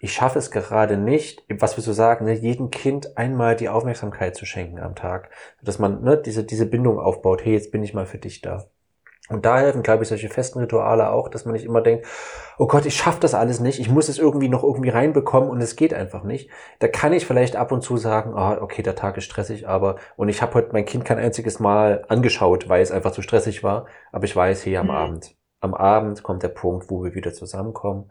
[0.00, 4.36] ich schaffe es gerade nicht, was wir so sagen, ne, jedem Kind einmal die Aufmerksamkeit
[4.36, 5.30] zu schenken am Tag,
[5.62, 8.66] dass man ne, diese, diese Bindung aufbaut, hey, jetzt bin ich mal für dich da.
[9.28, 12.06] Und da helfen, glaube ich, solche festen Rituale auch, dass man nicht immer denkt,
[12.56, 15.60] oh Gott, ich schaffe das alles nicht, ich muss es irgendwie noch irgendwie reinbekommen und
[15.60, 16.48] es geht einfach nicht.
[16.78, 19.96] Da kann ich vielleicht ab und zu sagen, ah, okay, der Tag ist stressig, aber
[20.16, 23.62] und ich habe heute mein Kind kein einziges Mal angeschaut, weil es einfach zu stressig
[23.62, 24.92] war, aber ich weiß, hey, am mhm.
[24.92, 28.10] Abend, am Abend kommt der Punkt, wo wir wieder zusammenkommen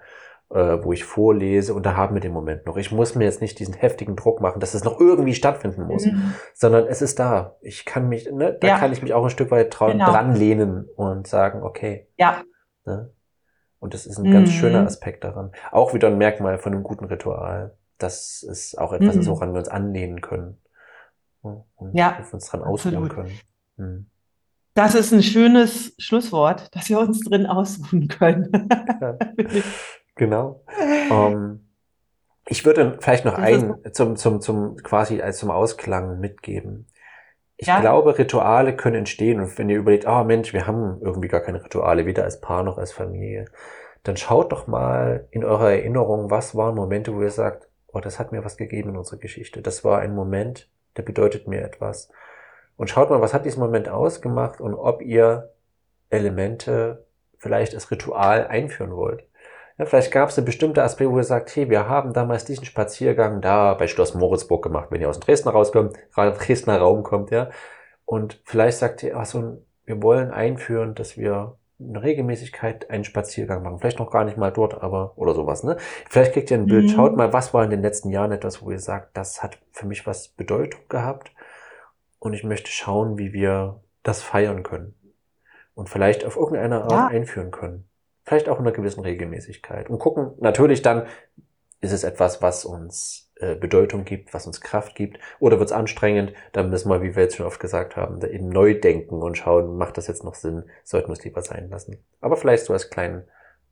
[0.50, 2.78] äh, wo ich vorlese und da haben wir den Moment noch.
[2.78, 6.06] Ich muss mir jetzt nicht diesen heftigen Druck machen, dass es noch irgendwie stattfinden muss,
[6.06, 6.34] mhm.
[6.54, 7.58] sondern es ist da.
[7.62, 8.78] Ich kann mich, ne, da ja.
[8.78, 10.10] kann ich mich auch ein Stück weit trauen, genau.
[10.10, 12.08] dran lehnen und sagen, okay.
[12.18, 12.43] Ja.
[12.86, 13.12] Ne?
[13.80, 14.34] Und das ist ein mhm.
[14.34, 15.52] ganz schöner Aspekt daran.
[15.72, 17.76] Auch wieder ein Merkmal von einem guten Ritual.
[17.98, 19.22] dass es auch etwas mhm.
[19.22, 20.58] ist, woran wir uns anlehnen können.
[21.41, 23.39] Und ja, uns dran ausruhen können.
[23.78, 24.10] Mhm.
[24.74, 28.52] Das ist ein schönes Schlusswort, dass wir uns drin ausruhen können.
[29.02, 29.18] Ja.
[30.18, 30.61] Genau.
[31.11, 31.68] ähm,
[32.47, 36.88] ich würde vielleicht noch ein zum, zum, zum quasi als zum Ausklang mitgeben.
[37.57, 37.80] Ich ja.
[37.80, 41.63] glaube, Rituale können entstehen und wenn ihr überlegt, oh Mensch, wir haben irgendwie gar keine
[41.63, 43.45] Rituale, weder als Paar noch als Familie,
[44.03, 48.20] dann schaut doch mal in eurer Erinnerung, was waren Momente, wo ihr sagt, oh, das
[48.20, 49.61] hat mir was gegeben in unserer Geschichte.
[49.61, 52.09] Das war ein Moment, der bedeutet mir etwas.
[52.78, 55.51] Und schaut mal, was hat diesen Moment ausgemacht und ob ihr
[56.09, 57.05] Elemente
[57.38, 59.24] vielleicht als Ritual einführen wollt.
[59.78, 62.65] Ja, vielleicht gab es eine bestimmte Aspekt, wo ihr sagt, hey, wir haben damals diesen
[62.65, 67.30] Spaziergang da bei Schloss Moritzburg gemacht, wenn ihr aus dem Dresdner rauskommt, Dresdner Raum kommt,
[67.30, 67.49] ja.
[68.05, 73.61] Und vielleicht sagt ihr, ach so, wir wollen einführen, dass wir eine Regelmäßigkeit einen Spaziergang
[73.61, 73.80] machen.
[73.80, 75.78] Vielleicht noch gar nicht mal dort, aber oder sowas, ne?
[76.09, 76.89] Vielleicht kriegt ihr ein Bild, mhm.
[76.89, 79.86] schaut mal, was war in den letzten Jahren etwas, wo ihr sagt, das hat für
[79.86, 81.32] mich was Bedeutung gehabt
[82.19, 84.95] und ich möchte schauen, wie wir das feiern können
[85.75, 87.07] und vielleicht auf irgendeine Art ja.
[87.07, 87.88] einführen können.
[88.28, 89.89] Vielleicht auch in einer gewissen Regelmäßigkeit.
[89.89, 91.07] Und gucken natürlich dann,
[91.80, 95.73] ist es etwas, was uns äh, Bedeutung gibt, was uns Kraft gibt, oder wird es
[95.73, 99.38] anstrengend, dann müssen wir, wie wir jetzt schon oft gesagt haben, eben neu denken und
[99.38, 102.03] schauen, macht das jetzt noch Sinn, sollten wir es lieber sein lassen.
[102.19, 103.23] Aber vielleicht so als kleinen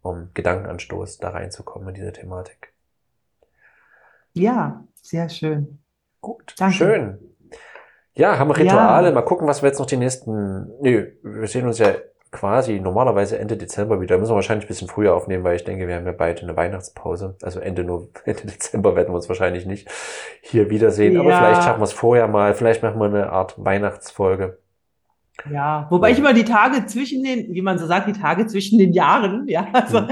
[0.02, 2.72] um Gedankenanstoß da reinzukommen in diese Thematik.
[4.32, 5.80] Ja, sehr schön.
[6.22, 6.76] Gut, Danke.
[6.76, 7.36] schön.
[8.14, 9.10] Ja, haben wir Rituale.
[9.10, 9.14] Ja.
[9.14, 10.72] Mal gucken, was wir jetzt noch die nächsten.
[10.80, 11.94] Nö, wir sehen uns ja
[12.36, 14.18] quasi normalerweise Ende Dezember wieder.
[14.18, 16.56] Müssen wir wahrscheinlich ein bisschen früher aufnehmen, weil ich denke, wir haben ja beide eine
[16.56, 17.36] Weihnachtspause.
[17.42, 19.88] Also Ende, nur, Ende Dezember werden wir uns wahrscheinlich nicht
[20.42, 21.14] hier wiedersehen.
[21.14, 21.22] Ja.
[21.22, 22.54] Aber vielleicht schaffen wir es vorher mal.
[22.54, 24.58] Vielleicht machen wir eine Art Weihnachtsfolge.
[25.52, 28.80] Ja, wobei ich immer die Tage zwischen den, wie man so sagt, die Tage zwischen
[28.80, 30.10] den Jahren, ja, also Hm.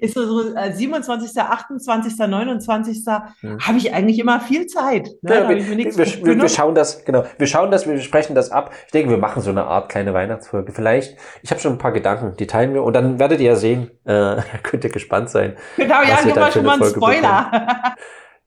[0.00, 2.98] ist so, so äh, 27., 28., 29.
[3.40, 3.58] Hm.
[3.60, 5.08] habe ich eigentlich immer viel Zeit.
[5.22, 5.34] Ne?
[5.34, 6.48] Ja, wir, ich wir, wir, wir vorgenommen.
[6.48, 7.24] schauen das, genau.
[7.38, 8.72] Wir schauen das, wir sprechen das ab.
[8.86, 10.72] Ich denke, wir machen so eine Art kleine Weihnachtsfolge.
[10.72, 13.56] Vielleicht, ich habe schon ein paar Gedanken, die teilen wir und dann werdet ihr ja
[13.56, 15.56] sehen, äh, könnt ihr gespannt sein.
[15.76, 17.94] Genau, ja, wir gib dann mal schon mal einen Folge Spoiler.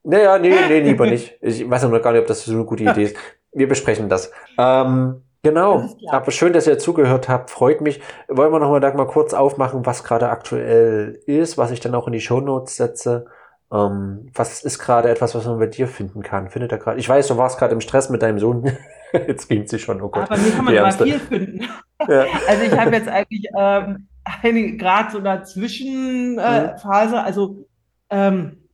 [0.04, 1.38] Naja, nee, nee, lieber nicht.
[1.42, 3.18] Ich weiß noch gar nicht, ob das so eine gute Idee ist.
[3.52, 4.32] Wir besprechen das.
[4.58, 5.90] Ähm, genau.
[6.10, 7.50] Aber schön, dass ihr zugehört habt.
[7.50, 8.02] Freut mich.
[8.28, 12.08] Wollen wir noch mal, mal kurz aufmachen, was gerade aktuell ist, was ich dann auch
[12.08, 13.26] in die Shownotes setze.
[13.72, 16.50] Ähm, was ist gerade etwas, was man bei dir finden kann?
[16.50, 17.00] Findet er gerade?
[17.00, 18.72] Ich weiß, du warst gerade im Stress mit deinem Sohn.
[19.14, 20.02] Jetzt ging sie schon.
[20.02, 20.24] Oh Gott.
[20.30, 21.04] Aber mir kann man Ärmste.
[21.04, 21.68] viel finden.
[22.08, 22.26] Ja.
[22.48, 26.74] Also ich habe jetzt eigentlich ähm, eine gerade so eine Zwischenphase.
[26.74, 27.22] Äh, Phase.
[27.22, 27.68] also
[28.10, 28.69] ähm,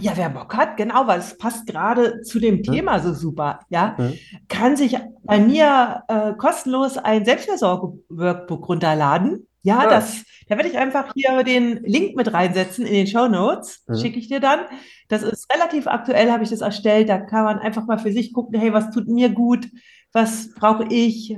[0.00, 3.96] ja, wer Bock hat, genau, weil es passt gerade zu dem Thema so super, ja,
[3.96, 4.14] Hm.
[4.48, 9.46] kann sich bei mir äh, kostenlos ein Selbstversorge-Workbook runterladen.
[9.62, 9.90] Ja, Ah.
[9.90, 13.96] das, da werde ich einfach hier den Link mit reinsetzen in den Show Notes, Mhm.
[13.96, 14.60] schicke ich dir dann.
[15.08, 17.08] Das ist relativ aktuell, habe ich das erstellt.
[17.08, 19.68] Da kann man einfach mal für sich gucken, hey, was tut mir gut,
[20.12, 21.36] was brauche ich.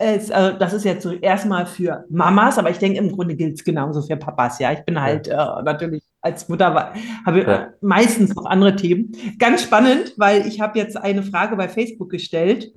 [0.00, 3.54] Es, also das ist jetzt so erstmal für Mamas, aber ich denke, im Grunde gilt
[3.56, 4.60] es genauso für Papas.
[4.60, 6.92] Ja, ich bin halt äh, natürlich als Mutter
[7.26, 7.54] habe Ja.
[7.54, 9.12] äh, meistens noch andere Themen.
[9.38, 12.72] Ganz spannend, weil ich habe jetzt eine Frage bei Facebook gestellt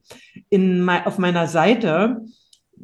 [0.49, 2.22] in auf meiner Seite.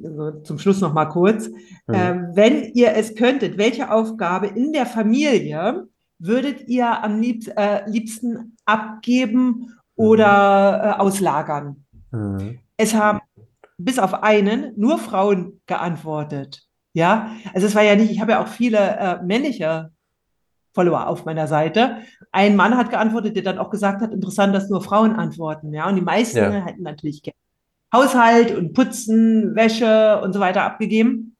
[0.03, 1.47] Also zum Schluss noch mal kurz.
[1.87, 1.93] Mhm.
[1.93, 5.87] Ähm, wenn ihr es könntet, welche Aufgabe in der Familie
[6.19, 11.85] würdet ihr am liebs äh, liebsten abgeben oder äh, auslagern?
[12.11, 12.59] Mhm.
[12.77, 13.21] Es haben
[13.77, 16.63] bis auf einen nur Frauen geantwortet.
[16.93, 19.91] Ja, also es war ja nicht, ich habe ja auch viele äh, männliche
[20.73, 21.97] Follower auf meiner Seite.
[22.31, 25.73] Ein Mann hat geantwortet, der dann auch gesagt hat, interessant, dass nur Frauen antworten.
[25.73, 26.51] Ja, und die meisten Ja.
[26.51, 27.35] hätten natürlich gerne
[27.93, 31.35] Haushalt und Putzen, Wäsche und so weiter abgegeben.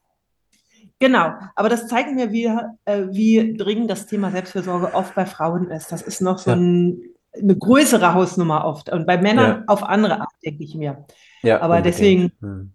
[1.00, 2.46] Genau, aber das zeigt mir, wie,
[2.86, 5.92] äh, wie dringend das Thema Selbstfürsorge oft bei Frauen ist.
[5.92, 6.56] Das ist noch so Ja.
[6.56, 7.00] ein,
[7.42, 8.90] eine größere Hausnummer oft.
[8.90, 9.64] Und bei Männern Ja.
[9.68, 11.06] auf andere Art, denke ich mir.
[11.44, 11.86] Ja, Aber unbedingt.
[11.96, 12.72] deswegen- Mhm.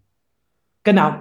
[0.83, 1.15] Genau.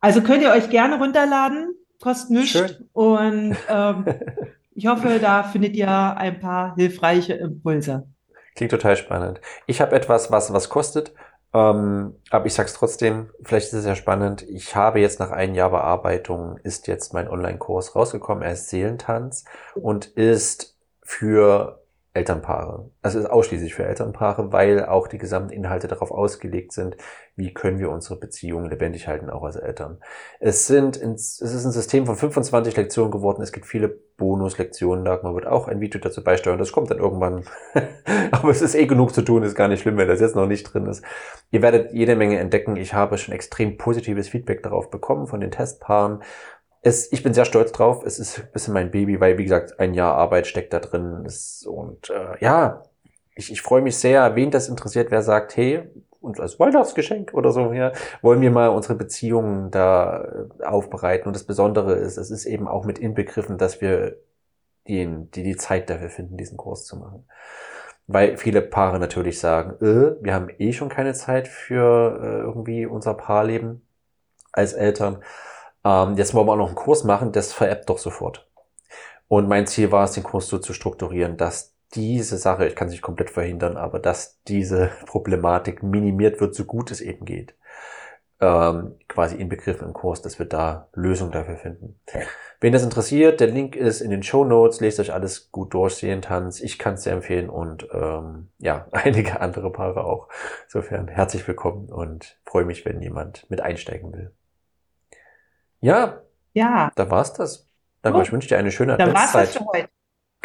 [0.00, 2.74] Also könnt ihr euch gerne runterladen, kostet nichts.
[2.92, 4.04] Und ähm,
[4.74, 8.06] ich hoffe, da findet ihr ein paar hilfreiche Impulse.
[8.54, 9.40] Klingt total spannend.
[9.66, 11.12] Ich habe etwas, was was kostet,
[11.54, 14.42] ähm, aber ich sag's trotzdem, vielleicht ist es ja spannend.
[14.48, 18.42] Ich habe jetzt nach einem Jahr Bearbeitung, ist jetzt mein Online-Kurs rausgekommen.
[18.42, 21.80] Er ist Seelentanz und ist für
[22.16, 22.90] Elternpaare.
[23.02, 26.96] Also ist ausschließlich für Elternpaare, weil auch die gesamten Inhalte darauf ausgelegt sind,
[27.36, 29.98] wie können wir unsere Beziehungen lebendig halten, auch als Eltern.
[30.40, 33.42] Es sind, es ist ein System von 25 Lektionen geworden.
[33.42, 35.04] Es gibt viele Bonuslektionen.
[35.04, 36.58] Dagmar wird auch ein Video dazu beisteuern.
[36.58, 37.44] Das kommt dann irgendwann.
[38.30, 39.42] Aber es ist eh genug zu tun.
[39.42, 41.04] Ist gar nicht schlimm, wenn das jetzt noch nicht drin ist.
[41.50, 42.76] Ihr werdet jede Menge entdecken.
[42.76, 46.22] Ich habe schon extrem positives Feedback darauf bekommen von den Testpaaren.
[46.86, 48.04] Es, ich bin sehr stolz drauf.
[48.06, 51.24] Es ist ein bisschen mein Baby, weil, wie gesagt, ein Jahr Arbeit steckt da drin.
[51.26, 52.84] Es, und äh, ja,
[53.34, 55.82] ich, ich freue mich sehr, wen das interessiert, wer sagt, hey,
[56.20, 57.90] uns als Weihnachtsgeschenk oder so, ja,
[58.22, 61.26] wollen wir mal unsere Beziehungen da äh, aufbereiten.
[61.26, 64.18] Und das Besondere ist, es ist eben auch mit inbegriffen, dass wir
[64.86, 67.26] die, die, die Zeit dafür finden, diesen Kurs zu machen.
[68.06, 72.86] Weil viele Paare natürlich sagen, äh, wir haben eh schon keine Zeit für äh, irgendwie
[72.86, 73.82] unser Paarleben
[74.52, 75.24] als Eltern.
[75.86, 78.48] Ähm, jetzt wollen wir auch noch einen Kurs machen, das veräppt doch sofort.
[79.28, 82.88] Und mein Ziel war es, den Kurs so zu strukturieren, dass diese Sache, ich kann
[82.88, 87.54] es nicht komplett verhindern, aber dass diese Problematik minimiert wird, so gut es eben geht.
[88.38, 91.98] Ähm, quasi inbegriffen im Kurs, dass wir da Lösungen dafür finden.
[92.60, 95.94] Wen das interessiert, der Link ist in den Show Notes, lest euch alles gut durch,
[95.94, 96.60] sehen Tanz.
[96.60, 100.28] Ich kann es sehr empfehlen und ähm, ja, einige andere Paare auch.
[100.64, 104.32] Insofern herzlich willkommen und freue mich, wenn jemand mit einsteigen will.
[105.80, 106.20] Ja,
[106.54, 107.68] Ja, da war's das.
[108.02, 108.26] Danke, Gut.
[108.26, 109.64] ich wünsche dir eine schöne dann war's das Adventszeit.
[109.64, 109.88] für heute.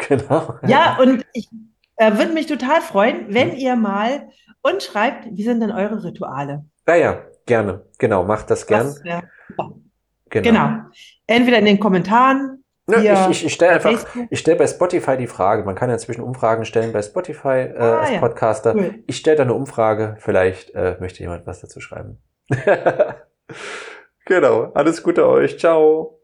[0.08, 0.54] Genau.
[0.66, 1.48] Ja, und ich
[1.96, 4.28] äh, würde mich total freuen, wenn ihr mal
[4.62, 6.64] uns schreibt, wie sind denn eure Rituale?
[6.88, 7.84] Ja, ja, gerne.
[7.98, 8.86] Genau, macht das gern.
[8.86, 9.02] Das.
[9.02, 9.78] Genau.
[10.30, 10.70] Genau.
[11.26, 15.16] Entweder in den Kommentaren, Ja, ich ich, ich stelle bei einfach, ich stelle bei Spotify
[15.16, 15.62] die Frage.
[15.64, 18.18] Man kann ja inzwischen Umfragen stellen bei Spotify äh, Ah, als ja.
[18.18, 18.74] Podcaster.
[18.74, 19.04] Cool.
[19.06, 20.16] Ich stelle da eine Umfrage.
[20.18, 22.20] Vielleicht äh, möchte jemand was dazu schreiben.
[24.24, 24.72] genau.
[24.74, 25.58] Alles Gute euch.
[25.58, 26.21] Ciao.